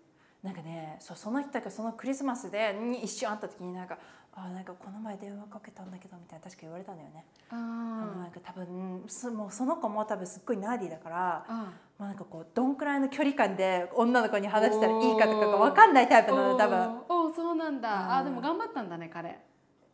[0.42, 3.98] なんかねそうその人がそのクリスマスでに一瞬会った時になんか
[4.38, 16.78] 「あなんかこの前電話かけたんだけど」みたいな確か言われたんだよね、あなんか多分そもうその子も多分すっごいナーディーだからあまあ、なんかこうどんくらいの距離感で女の子に話したらいいかとかが分かんないタイプなの多分。
[16.78, 18.12] おーおーそうなんだ、うん。
[18.12, 19.38] あでも頑張ったんだね彼。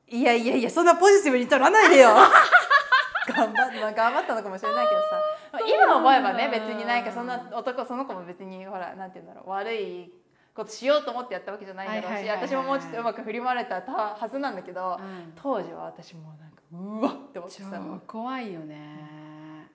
[0.09, 2.11] いやいやいやそんなポジティブに取らないでよ。
[3.29, 5.07] 頑張っ、まあ、頑張ったのかもしれないけどさ、
[5.53, 10.13] まあ、今思えばね別になんかそんな男その子も別にほらなんて言うんだろう悪い
[10.55, 15.33] ことしようと思ってやったわけじゃないんだろうし私ももうちょっとうまく振り回れたはずなんだけどうん。
[15.35, 18.99] 当時は私もなんかうわっって思って超さもう怖いよね、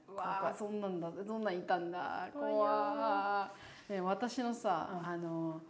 [0.08, 0.54] うわ怖い。
[0.54, 3.52] ーそんなんだそんなんいたんだ怖
[3.90, 5.10] いね私のさ、うん。
[5.10, 5.62] あの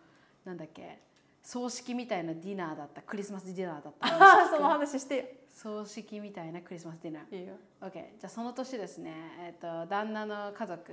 [0.46, 1.00] なんだっけ
[1.42, 4.08] 葬式みたいなディナーだったクリスマスディナーだった。
[4.52, 5.24] その話してよ。
[5.50, 7.40] 葬式みたいなクリスマスディナー。
[7.40, 7.56] いいよ。
[7.82, 10.92] OK じゃあその年ですね、えっと旦那の家族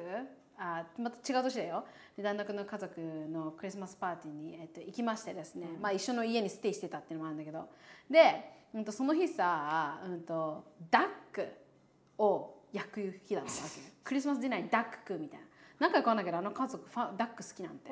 [0.59, 1.85] あまた違う年だよ。
[2.17, 7.69] で旦那の家族のクリスマスパーティーに、えっと、行きましてですね、まあ一緒の家にステイしてたっていうのもあるんだけど。
[8.09, 11.47] で、うん、とその日さ、うん、とダック
[12.19, 13.93] を焼く日だったわけ。
[14.05, 15.47] クリスマスディナーにダック食うみたいな。
[15.81, 17.91] なんかわかんないけどあの家族ファンダック好きなんて。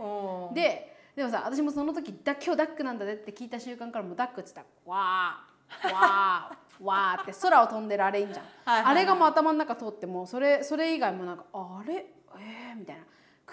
[0.55, 4.61] ででもさ私もその時だ今日ダックなんだねって聞いた瞬間からもうダックっつった。
[4.61, 8.93] らわーわー わーって空を飛んでるあれいいんじゃんはいはいはい。
[8.93, 12.07] あれがもう頭の中通ってもそれそれ以外もなんかあれ？
[12.39, 13.03] えー、みたいな。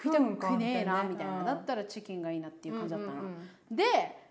[0.02, 1.44] 食いたうんくねえなみたいな、うん。
[1.44, 3.26] だったらチキンがいいなっていう感じだったの、うんうん
[3.70, 3.76] うん。
[3.76, 3.84] で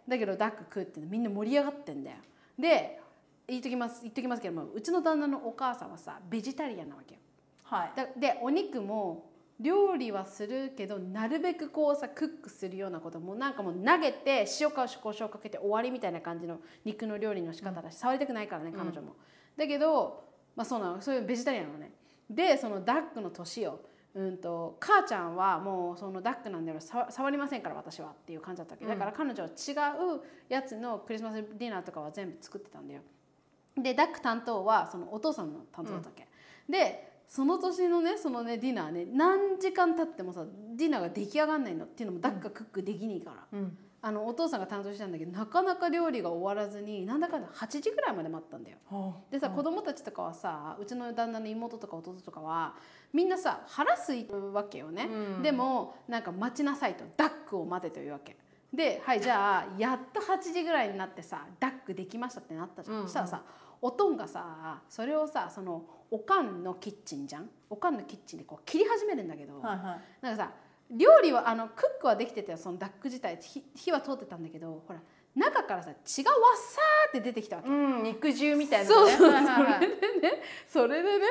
[0.07, 2.17] だけどダック食うってみんな盛り上がってんだよ。
[2.57, 2.99] で
[3.47, 7.13] 言っときます言っときますけどもうちの旦那のお母さんはさベジタリアンなわけ。
[7.13, 7.19] よ
[7.63, 7.91] はい。
[7.95, 19.15] だでお肉も料理はするけどなるべくこうさクックするようなこともなんかもう投げて塩か胡椒かけて終わりみたいな感じの肉の料理の仕方だし、触りたくないからね彼女も、
[19.57, 20.23] だけど
[20.55, 21.01] まあそうなの。
[21.01, 21.91] そういうベジタリアンなのね。
[22.29, 23.81] でそのダックの年を
[24.15, 28.86] うんと母ちゃんはもうそのダックなんだよ触触りませんから私はっていう感じだったわけ。
[28.86, 29.72] だから彼女は違
[30.15, 33.02] うやつのクリスマスディナーとかは全部作ってたんだよ。
[33.78, 36.28] でダック担当はそのお父さんの担当だったわけ、
[36.67, 40.45] でその年のねそのねディナーね何時間経ってもさ
[40.76, 48.77] ディナーが出来上がんないのっていうのもダックがクックできにいから、うんあのお父さんが担当したんだけどなかなか料理が終わらずになんだかんだ8時ぐらいまで待ったんだよ。
[48.85, 52.75] ほうでさ子供たちとかはさうちの旦那の妹とか弟とかは
[53.12, 55.41] みんなさ腹すいわけよね、うん。
[55.41, 57.03] でもなんか待ちなさいと。
[57.17, 58.38] ダックを待てというわけ。
[58.73, 63.07] ではいじゃあやっと8時ぐらいになってさダックできましたってなったじゃん、うんうん。
[63.07, 63.41] そしたらさ
[63.81, 67.49] おとんがさそれをさそのおかんのキッチンじゃん？
[67.69, 70.01] おかんのキッチンでこう切り始めるんだけど、はいはい。
[70.21, 70.51] なんかさ
[70.91, 73.38] 料理はあのクックはできてたよそのダック自体。
[73.41, 74.99] 火火は通ってたんだけどほら
[75.36, 77.69] 中からさ血がわっさーって出てきたわけ。
[77.69, 79.88] うん肉汁みたいなそうそうはいはいはい。
[79.88, 81.25] それでねそれでね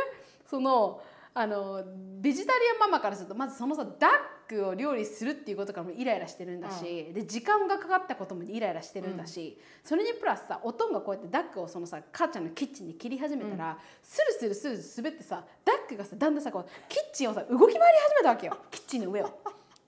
[0.46, 1.02] その
[1.34, 1.84] あの
[2.20, 4.10] ベジタリアンママからするとまずそのさダッ
[4.48, 18.56] クを料理するっていうことからもイライラしてるんだし、で時間がかかったこともイライラしてるんだし、それにプラスさおとんがこうやってダックをそのさ母ちゃんのキッチンで切り始めたら、スルスルスルスル滑ってさダックがさだんだんさこうキッチンをさ動き回り始めたわけよ。
[18.70, 19.30] キッチンの上を。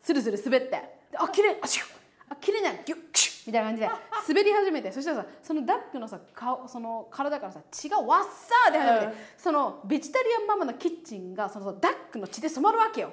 [0.03, 0.69] スルスル滑って。
[0.69, 1.87] であ綺麗あシュッ。
[2.29, 3.31] あ綺麗ねギュッキュッ。
[3.47, 3.91] みたいな感じで
[4.29, 4.93] 滑り始めて。
[4.93, 9.13] そしたらさそのダックのさ顔その体からさ血がわっさーで始めて、うん。
[9.39, 13.13] そのベジタリアンママのキッチンがそのさダックの血で染まるわけよ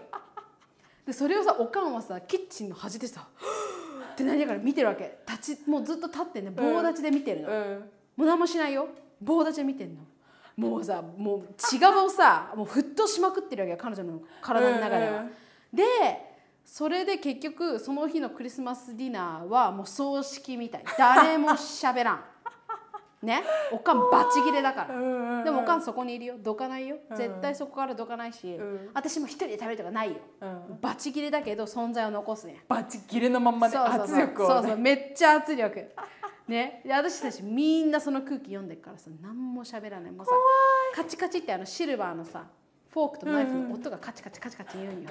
[1.08, 3.26] でそれをさおかんはさキッチンの端でさ
[4.13, 5.20] ってなりながら見てるわけ。
[5.28, 7.80] 立ちもうずっと立ってね棒立ちで見てるの、うん。
[8.17, 8.89] もう何もしないよ。
[9.22, 10.02] 棒立ちで見てんの。
[10.58, 15.22] もうさもう血がをさもう沸騰しまくってるわけよ彼女の体の中では。
[15.22, 15.32] うん。
[15.74, 15.84] で
[16.65, 20.84] それで結局その日のクリスマスディナーはもう葬式みたい。
[20.98, 22.24] 誰も喋らん
[23.21, 26.36] ねおかんバチギレだから、うんでもおかんそこにいるよ。
[26.38, 26.97] どかないよ。
[27.10, 27.17] うん。
[27.17, 28.89] 絶対そこからどかないし、うん。
[28.93, 30.17] 私も一人で食べるとかないよ。
[30.41, 30.80] うん。
[30.82, 34.03] バチギレだけど存在を残すねバチ切れのまんまでそうそうそう。
[34.03, 34.53] 圧力をね。
[34.53, 34.77] そうそう。
[34.77, 35.86] めっちゃ圧力。
[36.47, 36.82] ね。
[36.86, 40.12] で私たちみんなその空気読んでるからさ何も喋らない。
[40.12, 40.32] もうさ
[40.95, 42.43] カチカチってあのシルバーのさ
[42.89, 45.10] フォークとナイフの音がカチカチカチカチ言うんよ。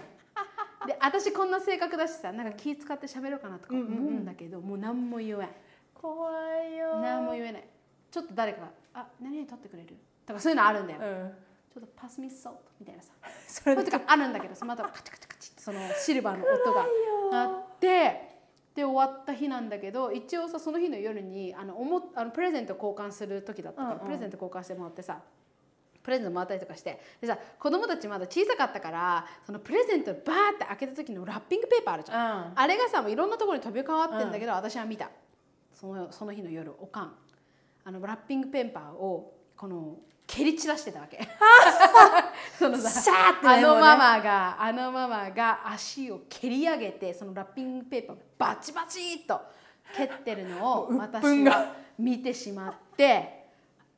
[0.86, 5.48] で私こんな性格だしさなんか気使って喋ろうかなとか思うんだけど、もう何も言えない
[5.92, 6.30] 怖
[6.62, 7.64] いよ何も言えない
[8.10, 11.32] ちょっと誰かが「あ何々取ってくれる?」とかそういうのあるんだよ、うん。
[11.72, 13.12] ちょっとパスミソートみたいなさ。
[13.46, 16.86] そそういうとかあるんだけどその後カチカチカチってそのシルバーの音が
[17.32, 18.36] あって
[18.74, 24.06] で終わった日なんだけど一応さその日の夜にあのおもあのプレゼント交換する時だったから、うんうん。
[24.06, 25.20] プレゼント交換してもらってさ
[26.02, 27.00] プレゼントもらったりとかして。
[27.20, 32.52] でさ子供たちまだ小さかったからそのプレゼントバーって開けた時のラッピングペーパーあるじゃん、うん。
[32.54, 35.10] あれがさもういろんなところに飛び交わってんだけど、私は見た。
[35.72, 37.14] そのその日の夜おかん
[37.88, 41.20] あのラッピングペーパーをこの蹴り散らしてたわけ。
[42.59, 43.12] そのさ
[43.44, 49.40] あのママがあのママが足を蹴り上げてそのラッピングペーパーバチバチっと
[49.96, 53.51] 蹴ってるのを私は見てしまって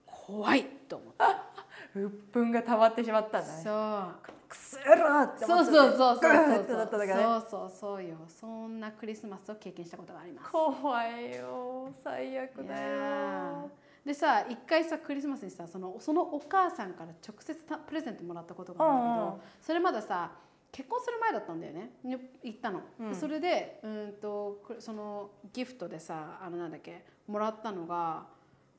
[0.05, 1.45] 怖いと思った。
[1.97, 3.63] 鬱憤が溜まってしまったんだね。
[3.65, 6.29] そうくすろってそう思ってそうそうそうそ
[6.75, 8.17] うなったのがねそうそうそうよ。
[8.29, 10.51] そんなクリスマスを経験したことがあります。
[10.51, 11.91] 怖いよ。
[12.03, 12.99] 最悪だよ。
[14.05, 20.33] ーでさ一回さクリスマスにさそのそのお母さんから直接たプレゼントもらったことがあるんだけど、うんうんそれまださ
[20.71, 21.91] 結婚する前だったんだよね。
[22.05, 23.11] に行ったの、うん。
[23.11, 28.27] でそれでうんとくそのギフトでさあのなんだっけもらったのが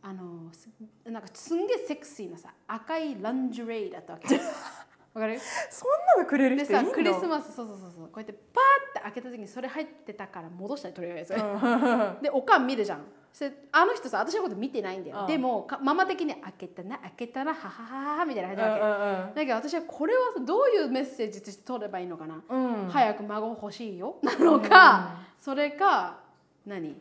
[0.01, 0.69] あのす
[1.05, 4.36] なんかすんげえセクシーなさ赤いランジュレイだったわけ。
[4.36, 4.41] わ
[5.19, 5.39] かる？
[5.69, 6.89] そんなのくれるで人いんの？
[6.89, 8.08] さクリスマスそうそうそうそう。
[8.08, 11.34] こうやってパーって開けた時にそれ入ってたから戻したりとりあえず、
[12.23, 13.05] でおかん見るじゃん。
[13.32, 15.27] それあの人さ私のこと見てないんだよ、うん。
[15.27, 22.84] でもかママ的に開けたな開けたなははははみたいな感じなわけ、だけど私はこれはさどういうメッセージとして取ればいいのかな、うん。
[22.86, 24.17] うん早く孫欲しいよ？
[24.23, 26.17] なのか、それか
[26.65, 26.95] 何？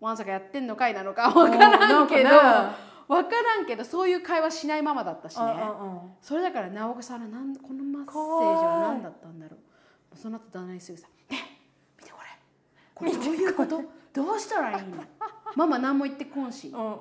[0.00, 2.28] ワンサかやってんのかいなのか分からんけど
[3.08, 6.12] 分からんけどそういう会話しないママだったしね、うんうんうん。
[6.20, 8.18] それだから直子さんはなんこのメッセージ
[8.64, 10.16] は何だったんだろう。
[10.16, 11.38] その後旦那にすぐさ「ね
[11.98, 12.28] 見てこれ。
[12.94, 13.82] これどういうこと？
[14.12, 15.02] どうしたらいいの？
[15.56, 16.94] ママ何も言ってこんし」ってうんうんう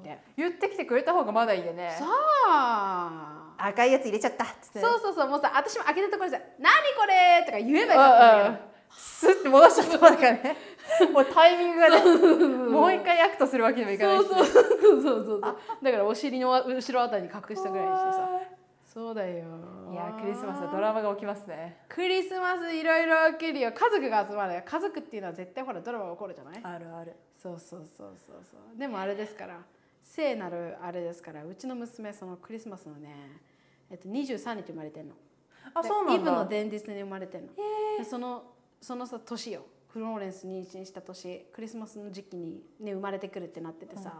[0.00, 0.02] ん。
[0.02, 1.96] 言って、言ってきてくれた方がまだいいよね。
[1.98, 2.04] さ
[2.48, 3.54] あ。
[3.60, 4.44] 赤いやつ入れちゃった。
[4.44, 8.68] そうそうそうもうさ私も開けたところでさ「何これ!」とか言えばよかったんだけど。
[8.90, 10.56] スッて戻しちゃったかね
[11.12, 12.00] もうタイミングがね
[12.70, 14.46] もう一回 act するわけにもいかないしそう
[15.02, 18.30] そうそうだからお尻の後ろあたりに隠したぐらいにしてさ。
[18.86, 19.44] そうだよ。
[19.92, 21.84] いやクリスマスはドラマが起きますね。
[21.88, 23.72] クリスマスいろいろ起きるよ。
[23.72, 24.54] 家族が集まる。
[24.54, 26.60] よ家族っていうのは絶対ほらドラマが起こるじゃない？
[26.62, 27.14] あるある。
[27.40, 28.78] そうそうそうそうそう。
[28.78, 29.60] でもあれですから。
[30.02, 31.44] 聖なるあれですから。
[31.44, 33.40] うちの娘そのクリスマスのね、
[33.90, 35.14] えっと、23日生まれてんの。
[35.14, 35.20] で
[35.74, 37.48] あそうなんイブのだ前日に生まれてんの。
[37.98, 38.42] でその
[38.80, 39.66] そのさ年よ
[39.98, 44.12] フローレンス妊娠した年クリスマスの時期に、ね、生まれてくるってなっててさ、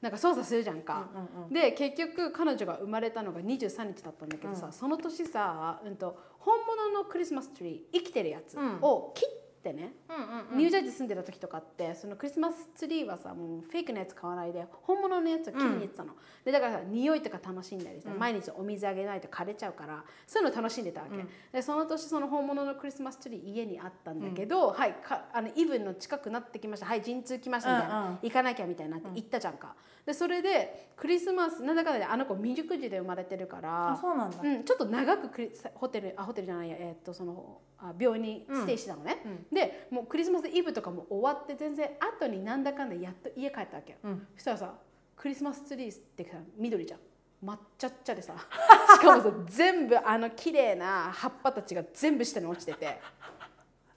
[0.00, 8.78] なんか操作するじゃんか、うんうんで結局彼女が生まれたのが23日だったんだけどさ、その年さ、うん、と本物のクリスマスツリー生きてるやつうん。
[8.80, 16.12] を切ってね、うんうんニュージャージー住んでた時とかってそのクリスマスツリーはさもうフェイクのやつ買わないで本物のやつを切りに行ってたの、
[16.44, 21.16] でだからさ匂いとか楽しんだりさ、毎日お水あげないと枯れちゃうからそういうの楽しんでたわけ、
[21.52, 26.86] でその年その本物のクリスマスツリー家にあったんだけど、はいかあのイブの近くなってきました。
[26.86, 28.18] はい陣痛来ましたみたいな、うんうん。
[28.22, 29.74] 行かなきゃみたいになって行ったじゃんか、
[30.06, 34.38] でそれでクリスマスなんだかんだであの子未熟児で生まれてるからあそうなんだ。
[34.42, 39.18] うん、ちょっと長くクリスホテルあホテルじゃないや、えーっとそのあ病院にステイしてたのね、
[39.52, 44.26] でもうクリスマスイブとかも終わって全然後になんだかんだやっと家帰ったわけよ、うん。
[44.36, 44.74] そしたらさ
[45.16, 47.00] クリスマスツリーってさ緑じゃん。
[47.44, 48.34] 抹茶っちゃでさ
[48.96, 52.98] しかもさ全部あの綺麗な葉っぱたちが全部下に落ちてて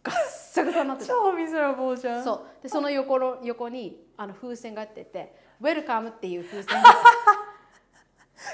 [0.04, 1.14] ガッサガサになってた。
[1.14, 2.24] 超ミゼラボーじゃん。
[2.24, 2.64] そう。
[2.64, 6.38] でその横の横にあの風船があってて「ウェルカム」ってい。
[6.38, 6.90] う風船が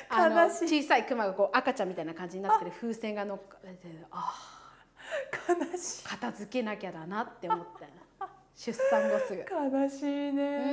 [0.10, 0.84] あの悲しい。
[0.84, 4.34] 小さいクマがこう赤ちゃんみたいな感じになってる風船が乗っかっててあ
[5.50, 7.88] 悲しあ片付けなきゃだなって思って。
[8.56, 9.42] 出産後すぐ。
[9.42, 10.72] い悲しいうね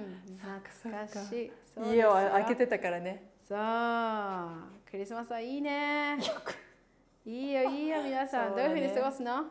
[0.00, 0.22] ん。
[0.38, 0.60] 懐
[0.92, 1.52] かしい。
[1.90, 2.10] 家よ。
[2.10, 3.30] を開けてたからね。
[3.48, 6.18] さあクリスマスはいいね。
[7.26, 8.62] いいよいいよ皆さん、ね。
[8.62, 9.44] どういうふうに過ごすの？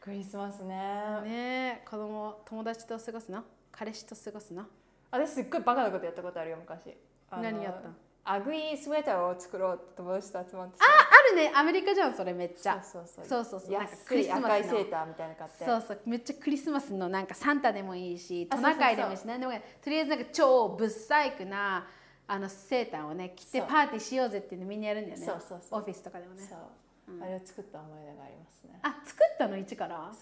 [0.00, 0.74] クリスマスね。
[1.22, 1.88] ねえ。
[1.88, 3.44] 子供友達と過ごすの？
[3.70, 4.66] 彼氏と過ごすの？
[5.10, 6.96] 私すっごいバカなことやったことあるよ昔。
[7.30, 7.88] 何やった？
[8.22, 10.84] アグイスウェーターを作ろうって友達と集まってさ。
[10.84, 11.52] あるね。
[11.54, 12.82] アメリカじゃんそれめっちゃ。
[12.82, 13.44] そうそうそう。
[13.44, 15.64] そうそう安い赤いセーターみたいなの買って。
[15.64, 16.00] そうそう。
[16.04, 19.60] めっちゃクリスマスのなんかサンタでもいいしあトナカイでもいいし何でもいい。
[19.82, 21.86] とりあえずなんか超ぶっ細工な
[22.28, 23.68] あのセーターをね着てそう。
[23.68, 25.26] パーティーしようぜっていうのみんなやるんだよね。
[25.26, 25.80] そうそうそう。
[25.80, 26.42] オフィスとかでもね。
[26.46, 28.78] そう、あれを作った思い出がありますね。
[28.82, 29.56] あ作ったの？
[29.56, 30.12] 一から？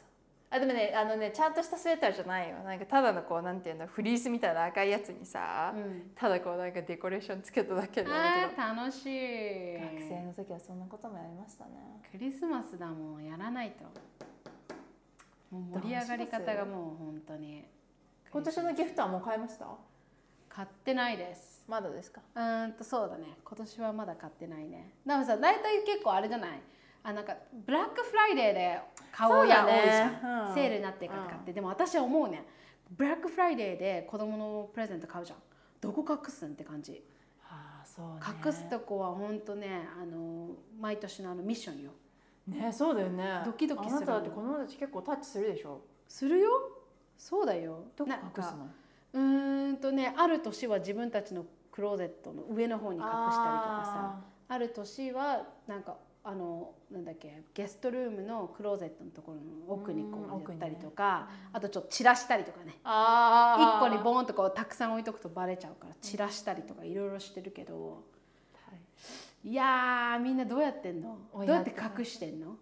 [0.50, 2.56] あでもねあのねちゃんとしたスウェッターじゃないよ。
[2.64, 6.10] なんかただのこうなんていうのフリースみたいな赤いやつにさ、うん。
[6.14, 9.74] ただこうなんかデコレーションつけただけなんだあけどー楽しい。
[9.74, 12.00] 学生の時はそんなこともやりましたね。
[12.10, 13.84] クリスマスだもんやらないと。
[15.54, 17.64] もう盛り上がり方がもう本当に。
[18.30, 19.66] 今年のギフトはもう買いました？
[20.48, 21.64] 買ってないです。
[21.68, 22.22] まだですか？
[22.34, 23.24] うーんとそうだね。
[23.44, 24.92] 今年はまだ買ってないね。
[25.06, 26.60] でもさ大体結構あれじゃない？
[27.02, 27.36] あなんか
[27.66, 28.80] ブラックフライデーで
[29.12, 30.54] 買おうや多いじゃん、うん。
[30.54, 32.44] セールになってから買って、でも私は思うね
[32.90, 35.38] ブラックフライデーで子供のプレゼント買うじゃん。
[35.80, 37.02] どこ隠すんって感じ。
[37.50, 38.20] ああそうね。
[38.44, 41.92] 隠すとこは本当ねあの毎年のあのミッションよ。
[42.46, 43.42] ねそうだよね。
[43.44, 45.82] ドキドキするあなただって子供たち結構タッチするでしょ。
[46.08, 46.50] するよ。
[47.16, 47.84] そうだよ。
[47.96, 48.68] どこ隠すの？
[49.14, 54.20] うーんとねある年は自分たちのクローゼットの上の方に隠したりとかさ。
[54.50, 62.74] ある年はなんかあのなんだっけゲストルームのクローゼットのところの奥にこうんうやったりと奥か、あとちょっと散らしたりとかね。
[62.84, 63.78] あー。
[63.78, 68.04] 一個にボーンとこうたくさん置いとくとバレちゃうから散らしたりとかいろいろしてるけど
[68.66, 68.74] は
[69.42, 69.48] い。
[69.48, 71.16] いやーみんなどうやってんの？
[71.32, 72.56] どうやって隠してんの？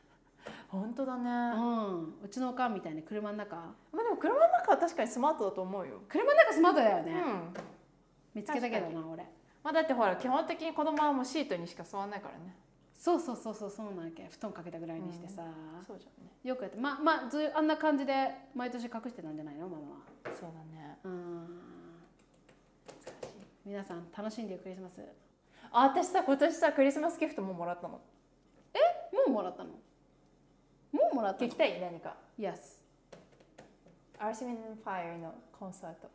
[0.68, 2.14] 本当だね、うまん。
[2.22, 3.56] うちのおかんみたいに車の中。
[3.56, 7.54] あでも車の中は確かにスマートだと思うよ、車の中スマートだよね、うん。
[8.34, 9.24] 見つけたけどな俺。
[9.64, 12.54] まあ、だってほら基本的に子供はもうシートにしか座らないからね
[12.98, 15.44] そうそうそうそうそうなんやけ布団かけたぐらいにしてさ、
[15.86, 16.32] そうじゃんね。
[16.42, 16.76] よくやって。
[16.76, 19.68] まあまあずあんな感じで毎年隠してたんじゃないの？
[19.68, 19.98] ママは。
[20.34, 20.98] そうだね。
[21.04, 21.60] うん。
[23.64, 24.98] 皆さん楽しんでよクリスマス？
[24.98, 25.06] も
[25.70, 28.00] あ私さ今年さクリスマスギフトももらったの。
[29.26, 29.70] うもらったの？
[29.70, 31.48] もうもらったの？
[31.48, 31.80] 聞きたい？
[31.80, 32.16] 何か。
[32.36, 32.78] Yes
[34.18, 36.10] アースウィンドファイアのコンサート。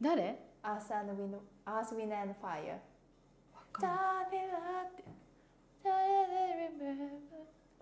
[0.00, 0.38] 誰？
[0.62, 2.78] アースウィンファイア
[3.72, 3.88] かんな
[4.22, 4.26] い。
[4.26, 5.04] って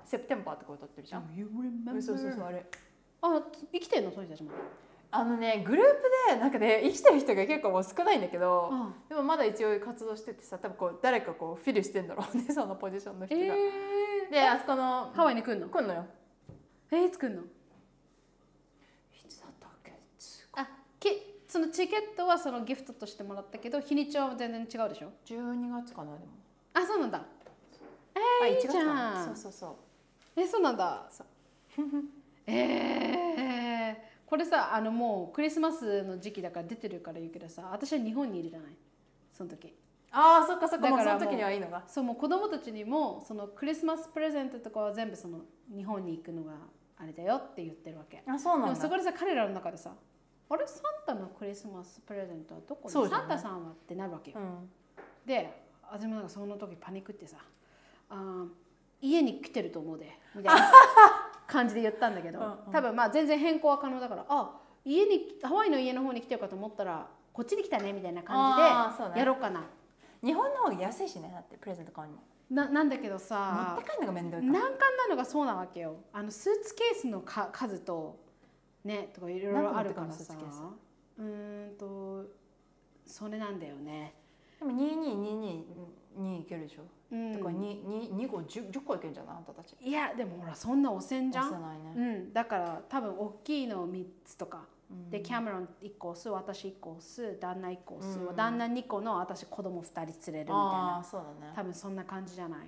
[0.05, 1.30] セプテンバーとか歌ってるじゃん。
[1.34, 2.03] You remember?
[2.03, 2.64] そうそうそうあれ。
[3.22, 3.42] あ
[3.72, 4.51] 生きてんのそういう人たちも。
[5.12, 5.90] あのねグループ
[6.34, 13.42] でなんかね 生きてる人が結構もう少ないんだけどあでもまだ一応活動しててさ多分こう誰かこうフィルしてんだろうね そのポジションの人が。
[13.42, 15.68] えー、であそこのハワイに来んの？
[15.68, 16.07] 来んのよ。
[16.92, 17.42] えー、いつ来んの？
[17.42, 17.46] い
[19.28, 19.92] つだったっけ？
[20.55, 20.68] あ
[21.01, 21.09] き
[21.48, 26.30] そのチケットはそのギフトとしてもらったけど日にちは全然違うでしょ？12月かなでも。
[26.74, 27.18] あそうなんだ。
[27.18, 27.24] あ
[28.14, 29.66] えー、いい1月じかそうそうそ
[30.36, 30.40] う。
[30.40, 31.06] えそうなんだ。
[31.11, 31.26] そう。
[32.46, 38.70] えー、これさあのもうクリスマスの時期だから出てるから言うけどさ私は日本にいるじゃない？
[39.32, 39.74] その時。
[40.12, 40.90] ああそっかそっか。
[40.90, 41.84] だからその時にはいいのが。
[41.86, 45.40] そうもう子供たちにもそのクリスマスプレゼントとかは全部その
[45.74, 46.52] 日本に行くのが
[46.98, 48.22] あれだよって言ってるわけ。
[48.26, 48.76] あそうなんだ。
[48.80, 49.92] そこでさ彼らの中でさ
[50.52, 54.68] あれサンタのクリスマスプレゼントはどこに、サンタさんはってなるわけよ、うん。
[55.24, 57.36] で私もなんかその時パニックってさ
[58.11, 58.48] あー
[59.00, 60.70] 家に来てると思うでみたいな
[61.46, 68.56] 感じで言ったんだけど多分まあ全然変更は可能だからあ家にハワイの家の方に来てるかと思ったらこっちに来たねみたいな感
[69.06, 69.64] じでやろうかな、
[70.22, 72.14] 日本の方が安いしねだってプレゼント買うに。
[72.14, 72.20] も。
[72.50, 74.61] ななんだけど持さって帰るのが面倒い難。
[74.61, 75.96] 関なのがそうなわけよ。
[76.12, 78.18] あのスーツケースのか数と
[78.84, 80.34] ねとかいろいろあるからさ。
[81.18, 82.24] うーんと
[83.06, 84.14] それなんだよね、
[84.58, 85.66] でも二二二二
[86.16, 86.82] 二いけるでしょ。
[87.12, 87.38] うん。
[87.38, 89.36] とか二二二個十十個いけるんじゃない？
[89.36, 89.76] あんたたち。
[89.80, 91.48] いやでもほらそんな汚染じゃん。
[91.48, 91.92] 押せないね。
[91.96, 95.11] うん、だから多分大きいの3つとか、うん。
[95.11, 98.36] でキャメロン1個押す私1個押す旦那1個押す、うん。
[98.36, 100.98] 旦那2個の私子供2人連れるみたいあな。
[100.98, 101.52] あそうだね。
[101.54, 102.61] 多分そんな感じじゃない、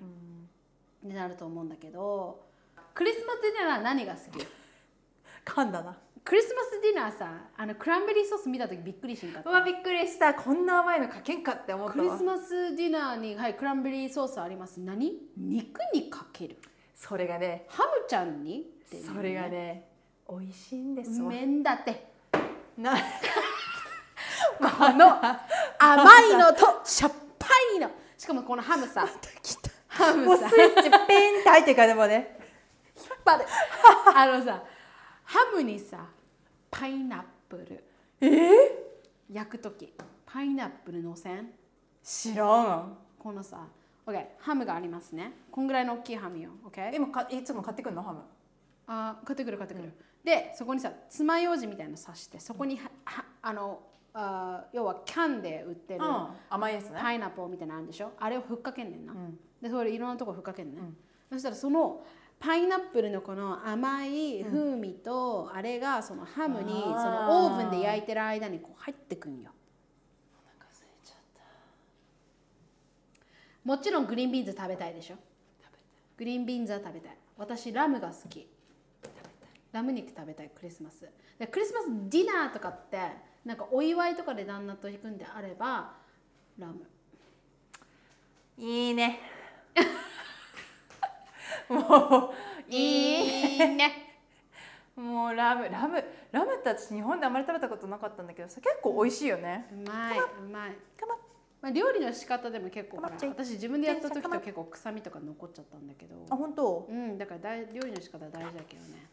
[1.02, 1.08] うん。
[1.08, 2.44] になると思うんだけど
[2.94, 4.46] クリスマスディナー何が好き？
[5.44, 5.98] 噛んだな。
[6.24, 9.50] クリスマスディナーさあのクランベリーソース見た時びっくりしんかった。
[9.50, 10.34] うわびっくりした。
[10.34, 12.08] こんな甘いのかけんかって思ったわ。
[12.08, 14.80] クリスマスディナーに、はい、クランベリーソースあります。
[14.80, 15.18] 何？
[15.36, 16.58] 肉にかける。
[16.94, 18.60] それがねハムちゃんに？
[18.60, 19.88] っていうそれがね
[20.30, 21.28] 美味しいんですわ。
[21.30, 22.06] 麺だって。
[22.78, 22.94] な
[24.58, 25.20] この
[25.78, 27.90] 甘いのと しょっぱいの。
[28.16, 29.08] しかもこのハムさ。
[29.88, 30.42] ハムさ。
[30.42, 32.38] もうスイッチピンって入ってるからでもね。
[32.96, 33.44] 引っ張る。
[34.14, 34.62] あのさ
[35.32, 36.08] ハムにさ
[36.70, 37.82] パイナップル。
[38.20, 38.28] え？
[38.28, 39.90] ー、焼く時。
[40.26, 41.48] パイナップルのせん？
[42.04, 42.98] 知らん。
[43.18, 43.66] このさ
[44.06, 45.32] OK ハムがありますね。
[45.50, 46.50] こんぐらいの大きいハムよ。
[46.70, 48.02] OK 今かいつも買ってくんの？
[48.02, 48.20] ハム。
[48.86, 53.80] あ買ってくる買ってくる、でそこにさ爪楊枝みたいなの刺してそこにははあの
[54.12, 56.26] あ要はキャンで売ってるうん。
[56.50, 56.98] 甘いやつね。
[57.00, 58.12] パイナップルみたいなのあるでしょ？
[58.18, 59.38] あれをふっかけんねんな、うん。
[59.62, 60.96] でそれいろんなとこふっかけんねん、うん。
[61.32, 62.04] そしたらその
[62.44, 69.52] パイナップルのこの甘い風味と、あれがそのハムにそのオーブンで焼いてる間にこう入ってくんよ。
[70.34, 71.40] お腹空いちゃった。
[73.64, 75.14] もちろん green beans 食べたいでしょ？
[75.14, 75.18] 食
[75.70, 75.82] べたい。
[76.18, 77.16] green beans は食べたい。
[77.38, 78.40] 私ラムが好き。
[78.40, 78.48] 食
[79.04, 79.30] べたい。
[79.70, 81.08] ラム肉食べたいクリスマス。
[81.38, 82.98] でクリスマスディナーとかって
[83.44, 85.92] なんかお祝いとかで旦那と行くんであれば
[86.58, 86.88] ラム。
[88.58, 89.20] いいね
[91.72, 92.32] も
[92.68, 94.08] ういいね。
[94.94, 99.66] もうラムラムラムって私日本であまり食べたことなかったんだけどさ結構美味しいよね。
[99.72, 100.70] うまいうまい。
[100.98, 101.16] かま
[101.62, 106.16] まあ、料理の仕方でも結構私自分でやった時と結構臭みとか残っちゃったんだけど。
[106.28, 106.86] あ本当？
[106.90, 109.06] うんだから大料理の仕方大事だけどね。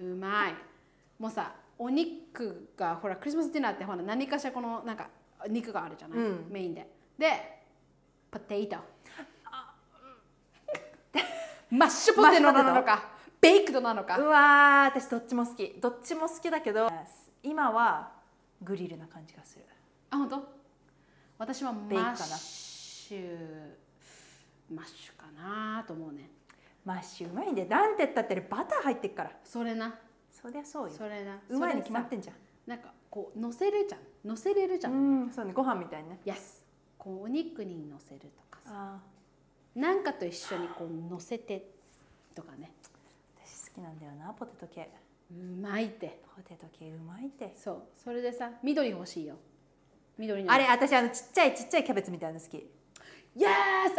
[0.00, 0.54] うまい。
[1.18, 5.08] もうさお肉がほらクリスマスディナーってほら何かしらこのなんか
[5.48, 6.46] 肉があるじゃない、うん。
[6.50, 6.88] メインで。
[7.18, 7.60] で
[8.30, 8.78] potato
[11.74, 13.10] マッシュポテトなのか
[13.40, 14.16] baked なのか。
[14.16, 15.74] うわー私どっちも好き。
[15.80, 16.88] どっちも好きだけど
[17.42, 18.12] 今は
[18.62, 19.64] グリルな感じがする。
[20.10, 20.54] あ本当？
[21.36, 22.14] 私はマ bake かな。
[22.14, 23.36] ッシュ
[24.72, 26.30] マッシュかなと思うね。
[26.84, 29.32] マッシュうまいんでなんて言ったってバター入ってっから。
[29.42, 29.98] それな。
[30.30, 30.94] そりゃそうよ。
[30.96, 31.38] それな。
[31.50, 32.34] うまいに決まってんじゃん。
[32.36, 34.00] さなんかこう乗せるじゃん。
[34.24, 35.52] 乗せれるじゃん、うんそうね。
[35.52, 36.20] ご飯みたいにね。
[36.24, 36.62] Yes
[36.96, 39.00] こうお肉に乗せるとかさ
[39.76, 41.70] あなんかと一緒にこう乗せて
[42.34, 42.72] とかね。
[42.84, 44.88] ー私好きなんだよなポテト系。
[45.30, 46.20] うまいって。
[46.36, 47.54] ポテト系うまいって。
[47.56, 47.82] そう。
[47.96, 49.36] それでさ緑欲しいよ。
[50.18, 50.52] 緑の。
[50.52, 52.56] あれ私あのちっちゃいちっちゃいキャベツみたいなの好き。
[53.36, 53.48] Yes!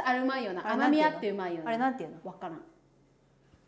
[0.05, 0.61] あれうまいよな。
[0.65, 1.69] あれ甘みあってうまいよな。
[1.69, 2.17] あれなんていうの？
[2.23, 2.61] わからん。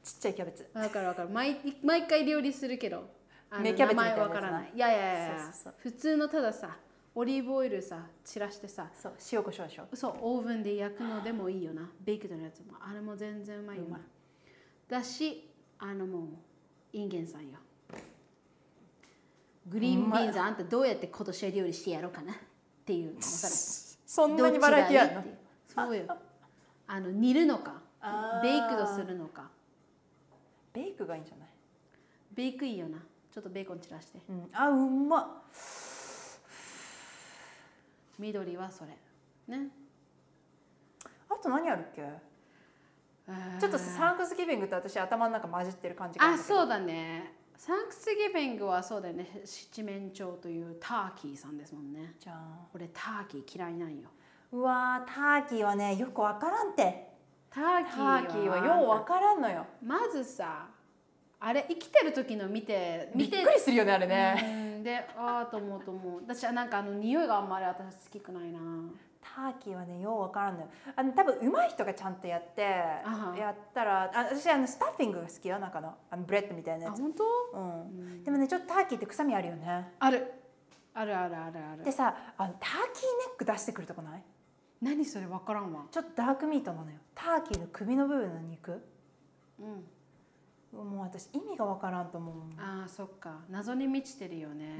[0.04, 0.70] ちっちゃいキャベツ。
[0.74, 1.30] わかるわかる。
[1.30, 3.10] 毎毎回料理するけど
[3.50, 4.42] あの芽キャベツみたいな名やつな。
[4.42, 4.72] 前わからない。
[4.74, 6.78] いやいやいや普通のたださ
[7.20, 9.88] オリーブオイルさ散らしてさそう塩コショウでしょ。
[9.96, 11.90] そうオーブンで焼くのでもいいよな。
[12.06, 12.74] baked のやつも。
[12.80, 14.00] あれも全然うまいよな。
[14.88, 15.50] だし
[15.80, 16.28] あのもう
[16.94, 17.58] インゲンさんよ。
[19.68, 22.34] green beans あんたどうやって今年は料理してやろうかな。
[22.34, 22.36] っ
[22.86, 23.54] ていうの分かる
[24.06, 25.24] そんなにバラエティあるの？
[25.74, 26.04] そうよ。
[26.86, 27.82] あの煮るのか。
[28.44, 29.50] ベイクドするのか。
[30.72, 31.48] ベイクがいいんじゃない？
[32.36, 33.00] ベイクいいよな。
[33.34, 34.20] ちょっとベーコン散らして。
[34.30, 34.50] うん。
[34.54, 35.28] あうまっ
[38.20, 38.98] 緑はそれ。
[39.48, 39.68] ね。
[41.30, 42.02] あと何あるっけ？
[43.60, 47.34] ちょっとさサンクスギビングと私頭の中混じってる感じがあそううだね。
[47.58, 49.42] サンクスギビングはそうだよね。
[49.44, 52.16] 七面鳥というターキーさんですもんね。
[52.20, 52.68] じゃん。
[52.74, 54.10] 俺ターキー嫌いなんよ。
[54.54, 57.08] うわーターキーはねよくわからんて。
[57.50, 59.66] ターキーはようわからんのよ。
[59.84, 60.68] まずさ
[61.40, 66.22] あれ生きてる時の見てびっ見てびっくりするよねあれねうんでああと思うと思う。
[66.22, 68.60] 私はなんかあの匂いがあんまり私好きくないな。
[69.20, 70.68] ターキーはねようわからんのよ。
[70.96, 75.96] あの多分上手い人がちゃんとやってやったらあ私あの stuffing が好きよ中の。
[76.10, 76.94] あの bread みたいなやつ。
[76.94, 77.24] あ本当？
[77.54, 78.24] うん。
[78.24, 79.92] でもねちょっとターキーって臭みあるよね。
[80.00, 80.32] ある。
[80.94, 82.88] あるあるあるあるでさあのターキーネ
[83.36, 84.24] ック出してくるとこない？
[84.82, 85.28] 何それ？
[85.28, 85.86] 分からんわ。
[85.92, 86.98] ちょっとダークミートなのよ。
[87.14, 88.82] ターキーの首の部分の肉。
[89.60, 89.84] うん
[90.74, 93.40] もう私意味がわからんと思うああそっか。
[93.50, 94.76] 謎に満ちてるよね。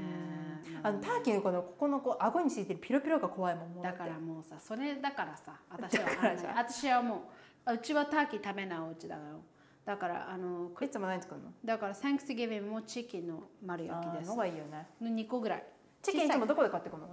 [0.82, 6.06] あのターキーのこのここのこう顎についてるピロピロが怖いもんだからもうさそれだからさ私は
[6.56, 7.18] 私はもう
[7.64, 9.28] あうちはターキー食べないお家だから。
[9.84, 11.50] だからあのいつも何作るの？
[11.64, 14.28] だから Thanksgiving もチキンの丸焼きです。
[14.28, 14.86] のがいいよね。
[15.00, 15.64] の2個ぐらい。
[16.02, 17.08] チキンいつもどこで買ってくるの、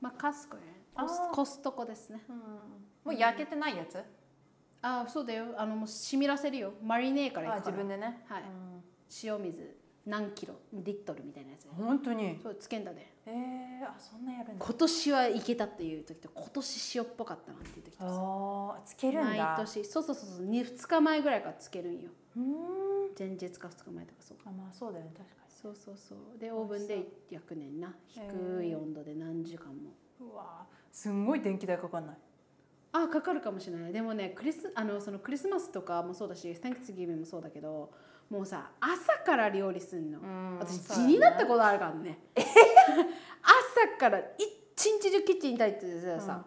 [0.00, 0.62] まあカスコや
[0.94, 2.22] コスコストコですね。
[3.04, 4.00] もう焼けてないやつ、
[4.82, 5.46] ああそうだよ。
[5.56, 6.72] あのもう染みらせるよ。
[6.82, 7.76] マリネーからいくから。
[7.76, 8.24] 分でね。
[8.28, 8.42] はい。
[9.24, 11.66] 塩水何キロリットルみたいなやつ。
[11.66, 12.38] うん本当に？
[12.42, 14.64] そうつけんだでえー、あそんなやるんだ。
[14.64, 18.06] 今年はいけたっていう時と今年塩っぽかったなっていう時とさ。
[18.08, 19.54] あーつけるんだ。
[19.56, 19.84] 毎年。
[19.84, 20.46] そうそうそうそう。
[20.46, 22.10] 2, 日前ぐらいからつけるんよ。
[22.36, 22.46] うーん。
[23.16, 24.38] 前日か2日前とかそう。
[24.46, 25.12] あまあそうだよね。
[25.16, 26.38] 確かそうそうそう。
[26.40, 29.74] でオーブンで焼くねんな低い温度で何時間も。
[29.74, 30.74] にうわー。
[30.90, 32.16] すんごい電気代かかんない
[32.92, 33.92] あかかるかもしれない。
[33.92, 37.90] でもねクリスあのそのクリスマスとかもそうだし Thanksgiving もそうだけど
[38.28, 40.18] もうさ朝から料理すんの、
[40.58, 42.18] 私そうだね地になったことあるからね。
[42.36, 46.44] 朝から一日中キッチンに立っててさ、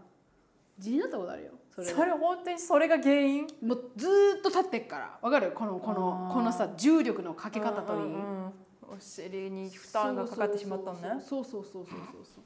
[0.79, 1.87] 地になったことあるよそれ。
[1.87, 3.47] それ本当にそれが原因？
[3.61, 5.19] もうずーっと立ってっから。
[5.21, 5.51] わかる？
[5.51, 8.53] このこのこのさ重力のかけ方といい、うんうんうん。
[8.87, 11.21] お尻に負担がかかってしまったのね。
[11.27, 12.43] そうそうそうそうそうそう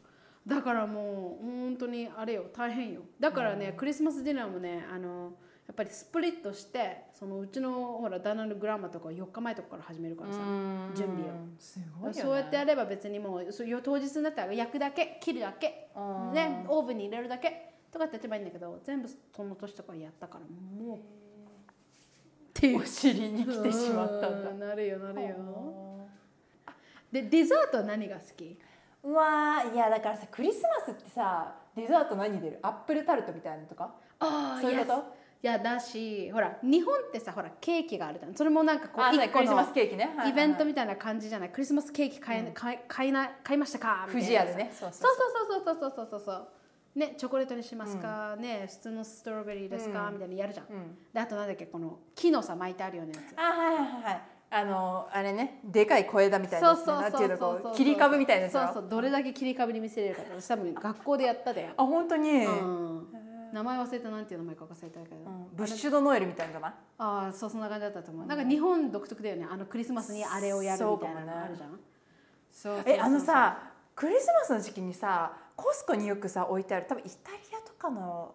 [0.47, 3.01] だからもう本当にあれよ大変よ。
[3.19, 5.33] だからね、クリスマスディナーもねあの
[5.67, 10.91] やっぱりスプリットしてそのうちのほら旦那のグランマとか4日前とかから始めるからさ、うん。
[10.95, 11.33] 準備を。
[11.59, 12.21] すごいよね。
[12.21, 16.33] そうやってやれば別にもうそう当日になったら焼くだけ切るだけ、うん。
[16.33, 20.45] ね、オーブンに入れるだけとかってやってばいいんだけど全部その年とかやったから
[20.83, 21.01] もうっ
[22.53, 24.49] ていうお尻に来てしまったんだ。
[24.49, 25.35] うなるよなるよ。
[27.11, 28.57] でデザートは何が好き？
[29.03, 32.59] うわいやだからさクリスマスってさデザート何出る？
[32.61, 33.93] アップルタルトみたいなのとか？
[34.19, 34.93] ああそういうこと、
[35.41, 38.35] いやだしほら日本ってさほらケーキがあるじゃん。
[38.35, 41.49] それもなんかこう一個のイベントみたいな感じじゃない？
[41.49, 44.07] クリスマスケーキ買え、うん、買い買いな買いましたか？
[44.13, 44.71] みたいなね。
[44.77, 45.79] そうそうそうそう。
[45.79, 46.47] そうそうそう
[46.95, 50.65] ね、チョコレートにしますか、うん、ね普通のストロベリーですか、うん、みたいなやるじゃん、
[51.13, 53.33] であとなんだっけこの木のさ巻いてあるようなやつ。
[53.37, 54.21] あはいはいはい。
[54.51, 63.07] あのあれねでかい小枝みたいななんていうのそう切り株みたいなそうそうどれだけ切り株に見せれるか私多分 学校でやったで、あ本当に、うん、
[63.53, 65.47] 名前忘れたなんていう名前か忘れたけど、うん。
[65.53, 66.75] ブッシュドノエルみたいなのかな？
[66.97, 69.47] ああそうそんな感じだったと思う、なんか日本独特だよね。
[69.49, 71.25] あのクリスマスにあれをやるみたいな。
[71.25, 71.79] のあるじゃん。
[72.49, 72.83] そう。
[72.85, 73.59] えあのさ
[73.95, 78.33] クリスマスの時期にさコスコによくさ置いてある多分イタリアとかの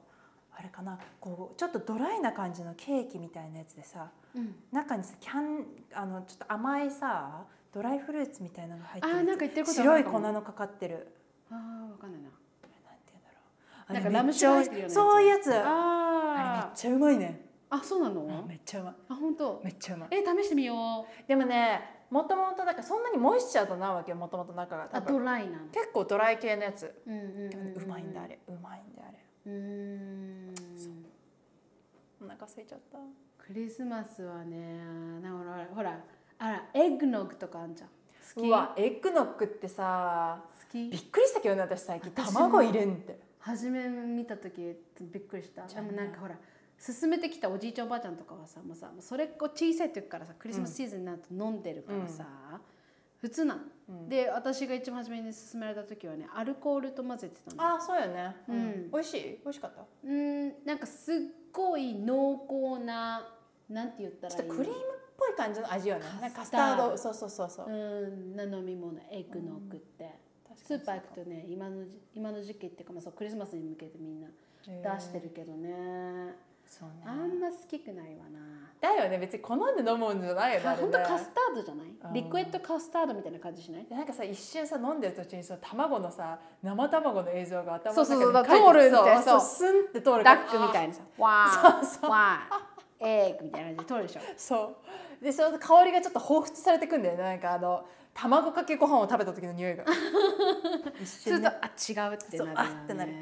[0.57, 11.15] あれかなこうちょっとドライな感じのケーキみたいなやつでさうん、中にさキャンあのちょっと甘いさドライフルーツみたいなのが入ってるあーなんか言ってること白い粉のかかってる。
[11.51, 12.29] ああわかんないな。
[12.29, 13.85] なんて言うんだろう。
[13.87, 15.53] あれなんかラム酒そういうやつ。
[15.53, 17.47] あれめっあちゃうまいね。
[17.71, 18.45] ああそうなの？
[18.49, 18.95] めっちゃうまい。
[19.09, 19.61] あ本当？
[19.65, 20.09] めっちゃうまい。
[20.11, 21.81] え試してみよでもね
[22.11, 24.85] もともとなんかそんなにモイスチャーとないわけよもともと中が。
[24.85, 25.19] うあ多分。
[25.19, 26.93] ドライなの結構ドライ系のやつ。
[27.07, 28.39] うんうんうんでもねうんうまいんだあれ。
[28.49, 30.55] うまいんだあれうーん。
[32.23, 32.99] お腹空いちゃった。
[33.39, 34.83] クリスマスはね
[35.21, 36.01] なんかほらほら
[36.39, 37.89] あらエッグノッグとかあんじゃん。
[38.35, 38.49] 好き？
[38.49, 40.89] うわエッグノックってさ好き？
[40.89, 42.11] びっくりしたけどね私最近。
[42.13, 43.19] 卵入れんって。
[43.41, 45.63] 初め見た時びっくりした。
[45.63, 46.37] でじゃあねもなんかほら
[46.85, 52.25] 勧めてきたおじいちゃんおばあちゃんとかはさもうさもうそれこう小さい時からさクリスマスシーズンになると飲んでるからさ、
[53.25, 54.09] 普通なん、うん。
[54.11, 57.77] で私が一番初めに勧められた時はねアルコールと混ぜてたの。
[57.77, 58.37] あそうよね。
[58.47, 58.91] うん。
[58.93, 59.23] 美味しい？
[59.43, 59.83] 美味しかった？
[60.05, 61.17] うんなんかすっ
[61.51, 62.45] ごい濃
[62.77, 63.27] 厚な
[63.71, 64.75] なんて言ったらいいクリームっ
[65.17, 66.05] ぽい感じの味よね。
[66.21, 66.99] なんかカスタード。
[66.99, 67.67] そうそうそうそう。
[67.67, 70.11] うんな飲み物エッグノッグって、
[70.55, 74.29] スーパー行くとね今のじ今の時期っていうか、まあ、そうクリスマスに向けてみんな
[74.67, 76.35] 出してるけどね
[76.67, 77.05] そうね。
[77.07, 78.41] あんま好きくないわな。
[78.81, 79.19] だよね。
[79.19, 81.87] 別に好んで飲むんじゃないよねあれほねんとカスタードじゃない？
[82.05, 82.13] うん。
[82.13, 83.85] リクエットカスタードみたいな感じしない？
[83.87, 89.01] でなんかさ一瞬さ飲んでる途中にさ卵のさ生卵の映像が頭のそうそうそう中に書いて通る。
[89.01, 89.23] ってそう。
[89.23, 91.03] そうスンって通るダックみたいいにさ。
[91.19, 92.09] わー。
[92.09, 93.07] わー。
[93.07, 94.21] エッグみたいな感じで取るでしょ。
[94.37, 94.77] そ
[95.21, 95.25] う。
[95.25, 97.23] でその香りがちょっと彷彿されてくんだよね。
[97.23, 99.85] なんかあの卵かけご飯を食べた時の匂いが。
[101.01, 102.47] 一するねあ違うってなるよね。
[102.47, 103.13] そうあってなる。
[103.13, 103.17] わ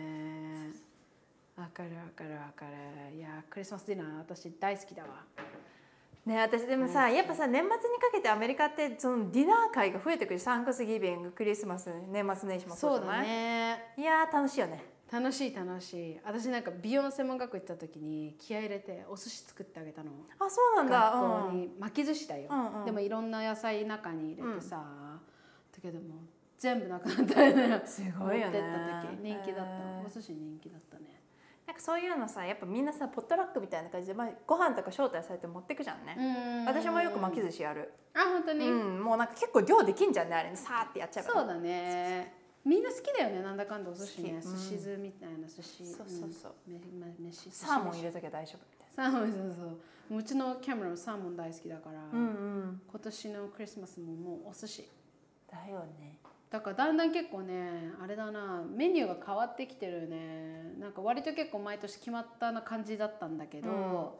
[1.75, 2.67] かるわかるわか
[3.11, 3.17] る。
[3.17, 5.09] いやクリスマスディナー私大好きだわ。
[6.25, 13.27] ね私でもさやっぱさ年末にかけてアメリカってそのディナー会が増えてくるサンクスギビングクリスマス年末年始もそうじゃない？
[13.27, 13.95] ね。
[13.97, 14.85] いやー楽しいよね。
[15.11, 16.21] 楽しい楽しい。
[16.25, 20.11] 私なんか美容の専門学校行った時に気合い入れてお寿司作ってあげたの。
[20.39, 20.99] あそうなんだ。
[21.17, 22.79] 学校に巻き寿司だよ、うん。
[22.81, 22.85] うん。
[22.87, 26.15] でもいろんな野菜中に入れてさ、だけども
[26.57, 27.83] 全部なくなったよね。
[27.85, 28.63] すごいよね。
[29.21, 31.21] 人気だった、へーお寿司人気だったね
[31.67, 37.93] なんかそういうのさやっぱみんなさポットラックみたいな感じで、まあ、ご飯とか招待されて持ってくじゃんね、私もよく巻き寿司やる。
[38.15, 39.03] あ本当に、うん。
[39.03, 40.57] もうなんか結構量できんじゃんねあれね。
[40.57, 42.35] さーってやっちゃえばそうだね。
[42.65, 44.41] みんな好きだよねなんだかんだお寿司ね。
[44.43, 44.57] 好き。
[44.57, 45.87] 寿司酢みたいな寿司。
[45.87, 46.71] そうそうそう。
[46.71, 46.75] ん。
[47.01, 47.51] めま飯。
[47.51, 50.19] サーモン入れれときゃ大丈夫みたいサーモンそうそうもう。
[50.19, 52.23] うちのキャメロンサーモン大好きだから、なうんう
[52.73, 52.83] ん。
[52.89, 54.89] 今年のクリスマスももうお寿司。
[55.51, 56.19] だよね
[56.53, 60.75] だからだんだん結構ねあれだなメニューが変わってきてるね。
[60.79, 64.19] なんか割と結構毎年決まったな感じだったんだけど、も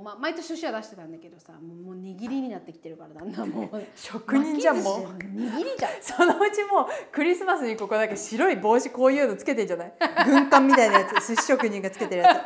[0.00, 3.48] う、まあ、毎年寿司は出してたんだけどさもう握りになってきてるからだんだん。
[3.50, 5.04] もう職人じゃんもう。
[5.06, 5.92] 握りじゃん。
[6.02, 9.92] そのうちもうクリスマスにここだけ白い帽子こういうのつけてんじゃない？
[10.26, 12.44] 軍艦みたいなやつ 寿司職人がつけてるや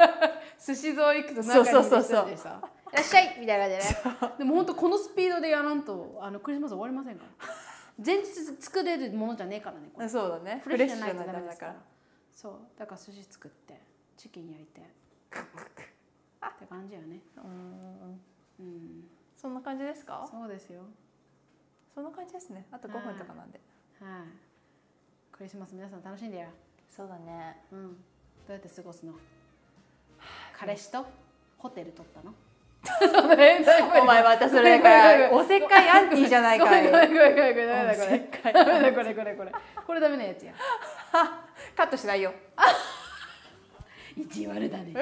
[0.64, 2.02] 寿司蔵行くとそう中にそうそう。
[2.04, 2.60] そう入れてさ。
[2.92, 4.32] いらっしゃいみたいな感じでね。
[4.38, 7.46] でも本当このスピードでやらんとあのクリスマス終わりませんから
[8.04, 8.26] 前日
[8.60, 10.08] 作れるものじゃねえからねこれ。
[10.08, 10.60] つそうだね。
[10.64, 11.72] フレッシュじゃないとダメだかダメですから。
[11.74, 11.78] ら
[12.32, 12.60] そう。
[12.78, 13.80] だから寿司作って
[14.16, 14.80] チキン焼いて。
[14.80, 17.20] って感じよね。
[17.36, 18.20] うん
[18.60, 20.26] うんそんな感じですか？
[20.30, 20.82] そうですよ。
[21.94, 22.66] そんな感じですね。
[22.70, 23.60] あと5分とかなんで。
[24.00, 24.26] はい。
[25.32, 26.48] クリスマス皆さん楽しんでよ
[26.90, 27.64] そうだね。
[27.72, 27.92] うん。
[27.94, 27.98] ど
[28.48, 29.14] うやって過ごすの？
[30.54, 31.06] 彼氏と
[31.58, 32.34] ホテル取ったの？
[34.00, 36.84] お前またそれだからおせっかいアンティーじゃないかい。
[36.90, 39.52] ごめんごめんごめんごめんごめんダメだこれダメだこれこれこれ
[39.86, 40.52] これダメなやつや
[41.76, 42.32] カットしないよ
[44.16, 44.94] 意地悪だね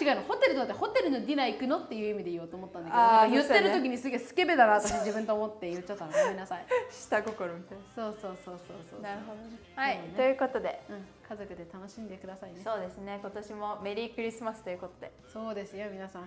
[0.00, 6.12] 違うのホテルとだってホテルのディナー行くのっていう意味で言おうと思ったんだけどあ言ってる時にすげえスケベだな私自分と思って言っちゃったの。
[6.12, 6.66] ごめんなさい。
[6.90, 9.00] 下心みたいそうそうそうそうそう。
[9.00, 9.58] なるほどね。
[9.74, 10.82] はい、そうねということで。
[10.90, 12.60] うん、家族で楽しんでくださいね。
[12.62, 13.18] そうですね。
[13.20, 15.12] 今年もメリークリスマスということで。
[15.32, 16.22] そうですよ皆さん。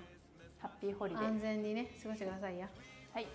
[0.60, 1.28] ハッピーホリデー。
[1.28, 2.68] 安全にね過ごしてくださいよ。
[3.14, 3.28] はい。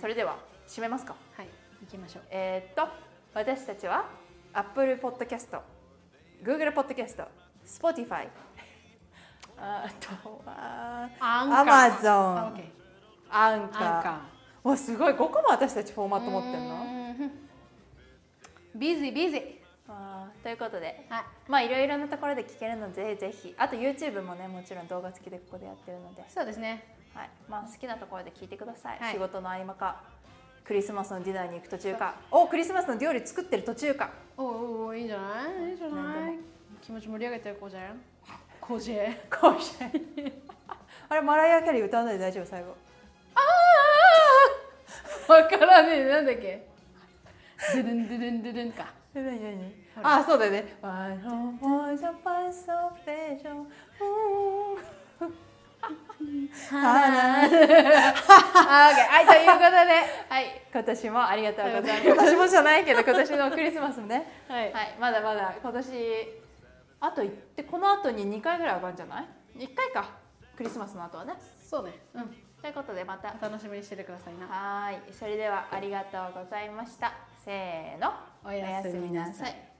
[0.00, 1.14] それでは締めますか。
[1.36, 1.48] はい。
[1.80, 2.22] 行きましょう。
[2.30, 2.92] えー、っと
[3.34, 4.06] 私たちは
[4.52, 5.58] Apple Podcast
[6.42, 7.26] Google Podcast
[7.66, 8.28] Spotify
[9.86, 10.08] あと
[10.44, 12.54] はアマゾあン
[13.30, 14.68] アンカー。
[14.68, 16.84] わすごい5個も私たちフォーマット持ってんの？
[16.84, 17.30] ー
[18.74, 19.60] ビジービジ
[20.42, 21.24] ということではい。
[21.48, 23.54] まあいろいろなところで聞けるのでぜひ。
[23.56, 26.96] あと YouTube もねもちろん動画付きでここでやってるので、そうですね。
[27.14, 27.30] はい。
[27.48, 29.12] まあ、好きなところで聞いてください、はい。
[29.12, 30.02] 仕事の合間か。
[30.64, 32.14] クリスマスのディナーに行く途中か。
[32.30, 34.10] おクリスマスの料理作ってる途中か。
[34.36, 35.68] おおおいいんじゃない？
[35.68, 36.38] いいんじゃない？
[36.80, 38.00] 気持ち盛り上げてる子じゃん子じゃん
[38.64, 39.20] かもしれない
[41.08, 42.46] あれマライア・キャリー歌わないで大丈夫？
[42.46, 42.68] 最後。
[45.28, 46.04] わからねえ。
[46.04, 46.66] なんだっけ？
[47.74, 48.86] ドゥドゥンドゥドゥンドゥドゥンか。
[49.14, 49.74] え何何？
[50.02, 50.76] あそうだよね。
[50.82, 51.08] は
[59.22, 59.76] いということで。
[60.28, 60.62] はい。
[60.72, 62.06] 今年もありがとうございます。
[62.08, 64.26] 今年もじゃないけど今年のクリスマスもね。
[64.48, 64.72] はい。
[64.72, 64.94] はい。
[64.98, 66.43] まだまだ今年
[67.04, 70.10] あと行ってこの後に2回ぐらい上がるんじゃない？1回か。
[70.56, 71.34] クリスマスの後はね。
[71.62, 71.92] そうね。
[72.14, 72.28] うん。
[72.62, 73.34] ということでまた。
[73.38, 74.46] お楽しみにしててくださいな。
[74.46, 75.12] はーい。
[75.12, 77.12] それではありがとうございました。
[77.44, 78.12] せーの。
[78.44, 79.50] おやすみなさい。
[79.50, 79.73] い